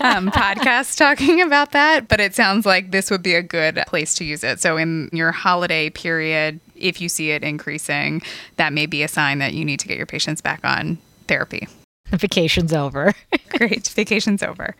um, 0.00 0.30
podcast 0.30 0.96
talking 0.96 1.42
about 1.42 1.72
that. 1.72 2.08
But 2.08 2.20
it 2.20 2.34
sounds 2.34 2.64
like 2.64 2.90
this 2.90 3.10
would 3.10 3.22
be 3.22 3.34
a 3.34 3.42
good 3.42 3.82
place 3.86 4.14
to 4.14 4.24
use 4.24 4.42
it. 4.42 4.60
So, 4.60 4.78
in 4.78 5.10
your 5.12 5.32
holiday 5.32 5.90
period, 5.90 6.60
if 6.74 7.00
you 7.00 7.10
see 7.10 7.30
it 7.30 7.42
increasing, 7.42 8.22
that 8.56 8.72
may 8.72 8.86
be 8.86 9.02
a 9.02 9.08
sign 9.08 9.38
that 9.40 9.52
you 9.52 9.66
need 9.66 9.80
to 9.80 9.88
get 9.88 9.98
your 9.98 10.06
patients 10.06 10.40
back 10.40 10.64
on 10.64 10.96
therapy. 11.28 11.68
Vacation's 12.08 12.72
over. 12.72 13.12
Great. 13.50 13.88
Vacation's 13.88 14.42
over. 14.42 14.74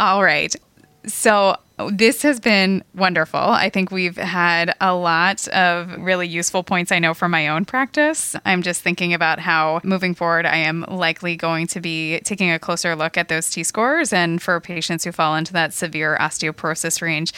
All 0.00 0.22
right. 0.24 0.54
So, 1.06 1.56
this 1.90 2.22
has 2.22 2.38
been 2.38 2.84
wonderful. 2.94 3.40
I 3.40 3.68
think 3.68 3.90
we've 3.90 4.16
had 4.16 4.74
a 4.80 4.94
lot 4.94 5.48
of 5.48 5.98
really 5.98 6.28
useful 6.28 6.62
points 6.62 6.92
I 6.92 7.00
know 7.00 7.14
from 7.14 7.32
my 7.32 7.48
own 7.48 7.64
practice. 7.64 8.36
I'm 8.46 8.62
just 8.62 8.82
thinking 8.82 9.12
about 9.12 9.40
how 9.40 9.80
moving 9.82 10.14
forward, 10.14 10.46
I 10.46 10.58
am 10.58 10.84
likely 10.88 11.34
going 11.34 11.66
to 11.68 11.80
be 11.80 12.20
taking 12.20 12.52
a 12.52 12.60
closer 12.60 12.94
look 12.94 13.16
at 13.16 13.28
those 13.28 13.50
T 13.50 13.64
scores. 13.64 14.12
And 14.12 14.40
for 14.40 14.60
patients 14.60 15.02
who 15.04 15.10
fall 15.10 15.34
into 15.34 15.52
that 15.54 15.74
severe 15.74 16.16
osteoporosis 16.20 17.02
range, 17.02 17.32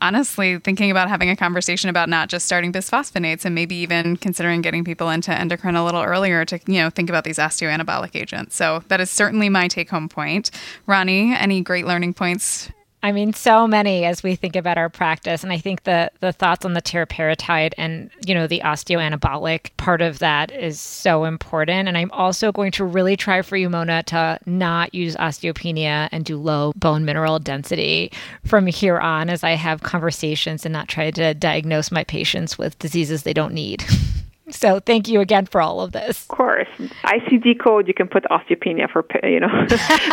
honestly 0.00 0.58
thinking 0.58 0.90
about 0.90 1.08
having 1.08 1.30
a 1.30 1.36
conversation 1.36 1.88
about 1.88 2.08
not 2.08 2.28
just 2.28 2.44
starting 2.44 2.72
bisphosphonates 2.72 3.44
and 3.44 3.54
maybe 3.54 3.76
even 3.76 4.16
considering 4.16 4.60
getting 4.62 4.84
people 4.84 5.08
into 5.10 5.32
endocrine 5.32 5.76
a 5.76 5.84
little 5.84 6.02
earlier 6.02 6.44
to 6.44 6.60
you 6.66 6.82
know 6.82 6.90
think 6.90 7.08
about 7.08 7.24
these 7.24 7.38
osteoanabolic 7.38 8.14
agents 8.14 8.54
so 8.54 8.82
that 8.88 9.00
is 9.00 9.10
certainly 9.10 9.48
my 9.48 9.68
take 9.68 9.88
home 9.88 10.06
point 10.06 10.50
Rani 10.86 11.34
any 11.34 11.62
great 11.62 11.86
learning 11.86 12.12
points 12.12 12.70
I 13.06 13.12
mean, 13.12 13.34
so 13.34 13.68
many 13.68 14.04
as 14.04 14.24
we 14.24 14.34
think 14.34 14.56
about 14.56 14.78
our 14.78 14.88
practice. 14.88 15.44
And 15.44 15.52
I 15.52 15.58
think 15.58 15.84
the 15.84 16.10
the 16.18 16.32
thoughts 16.32 16.64
on 16.64 16.72
the 16.72 16.82
teriparatide 16.82 17.72
and, 17.78 18.10
you 18.26 18.34
know, 18.34 18.48
the 18.48 18.60
osteoanabolic 18.64 19.70
part 19.76 20.02
of 20.02 20.18
that 20.18 20.50
is 20.50 20.80
so 20.80 21.22
important. 21.22 21.86
And 21.86 21.96
I'm 21.96 22.10
also 22.10 22.50
going 22.50 22.72
to 22.72 22.84
really 22.84 23.16
try 23.16 23.42
for 23.42 23.56
you, 23.56 23.70
Mona, 23.70 24.02
to 24.08 24.40
not 24.44 24.92
use 24.92 25.14
osteopenia 25.14 26.08
and 26.10 26.24
do 26.24 26.36
low 26.36 26.72
bone 26.74 27.04
mineral 27.04 27.38
density 27.38 28.10
from 28.44 28.66
here 28.66 28.98
on 28.98 29.30
as 29.30 29.44
I 29.44 29.52
have 29.52 29.84
conversations 29.84 30.66
and 30.66 30.72
not 30.72 30.88
try 30.88 31.12
to 31.12 31.32
diagnose 31.32 31.92
my 31.92 32.02
patients 32.02 32.58
with 32.58 32.76
diseases 32.80 33.22
they 33.22 33.32
don't 33.32 33.54
need. 33.54 33.84
So 34.50 34.78
thank 34.78 35.08
you 35.08 35.20
again 35.20 35.46
for 35.46 35.60
all 35.60 35.80
of 35.80 35.92
this. 35.92 36.22
Of 36.22 36.28
course, 36.28 36.68
ICD 37.04 37.60
code 37.62 37.88
you 37.88 37.94
can 37.94 38.06
put 38.06 38.24
osteopenia 38.24 38.90
for 38.90 39.04
you 39.24 39.40
know, 39.40 39.48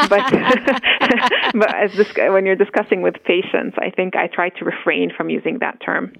but 0.10 0.32
but 1.54 1.76
as 1.76 1.94
this, 1.94 2.12
when 2.16 2.46
you're 2.46 2.56
discussing 2.56 3.02
with 3.02 3.16
patients, 3.24 3.78
I 3.78 3.92
think 3.92 4.16
I 4.16 4.28
try 4.28 4.50
to 4.50 4.66
refrain 4.66 5.12
from 5.16 5.30
using 5.30 5.60
that 5.60 5.80
term. 5.82 6.14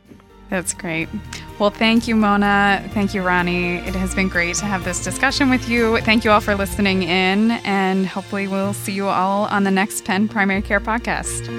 That's 0.50 0.74
great. 0.74 1.10
Well, 1.58 1.72
thank 1.72 2.08
you, 2.08 2.16
Mona. 2.16 2.88
Thank 2.94 3.16
you, 3.16 3.24
Rani. 3.24 3.78
It 3.78 3.96
has 3.96 4.14
been 4.14 4.30
great 4.30 4.56
to 4.58 4.66
have 4.66 4.84
this 4.84 5.04
discussion 5.04 5.50
with 5.50 5.68
you. 5.68 6.00
Thank 6.02 6.24
you 6.24 6.30
all 6.30 6.42
for 6.42 6.54
listening 6.54 7.04
in, 7.04 7.52
and 7.64 8.06
hopefully, 8.06 8.48
we'll 8.48 8.74
see 8.74 8.94
you 8.94 9.08
all 9.08 9.46
on 9.46 9.64
the 9.64 9.72
next 9.72 10.06
Penn 10.06 10.28
Primary 10.28 10.62
Care 10.62 10.80
podcast. 10.80 11.50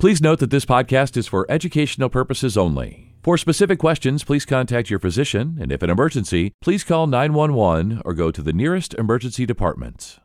Please 0.00 0.22
note 0.22 0.38
that 0.38 0.48
this 0.48 0.64
podcast 0.64 1.18
is 1.18 1.26
for 1.26 1.44
educational 1.50 2.08
purposes 2.08 2.56
only. 2.56 3.12
For 3.22 3.36
specific 3.36 3.78
questions, 3.78 4.24
please 4.24 4.46
contact 4.46 4.88
your 4.88 4.98
physician, 4.98 5.58
and 5.60 5.70
if 5.70 5.82
an 5.82 5.90
emergency, 5.90 6.54
please 6.62 6.84
call 6.84 7.06
911 7.06 8.00
or 8.02 8.14
go 8.14 8.30
to 8.30 8.40
the 8.40 8.54
nearest 8.54 8.94
emergency 8.94 9.44
department. 9.44 10.18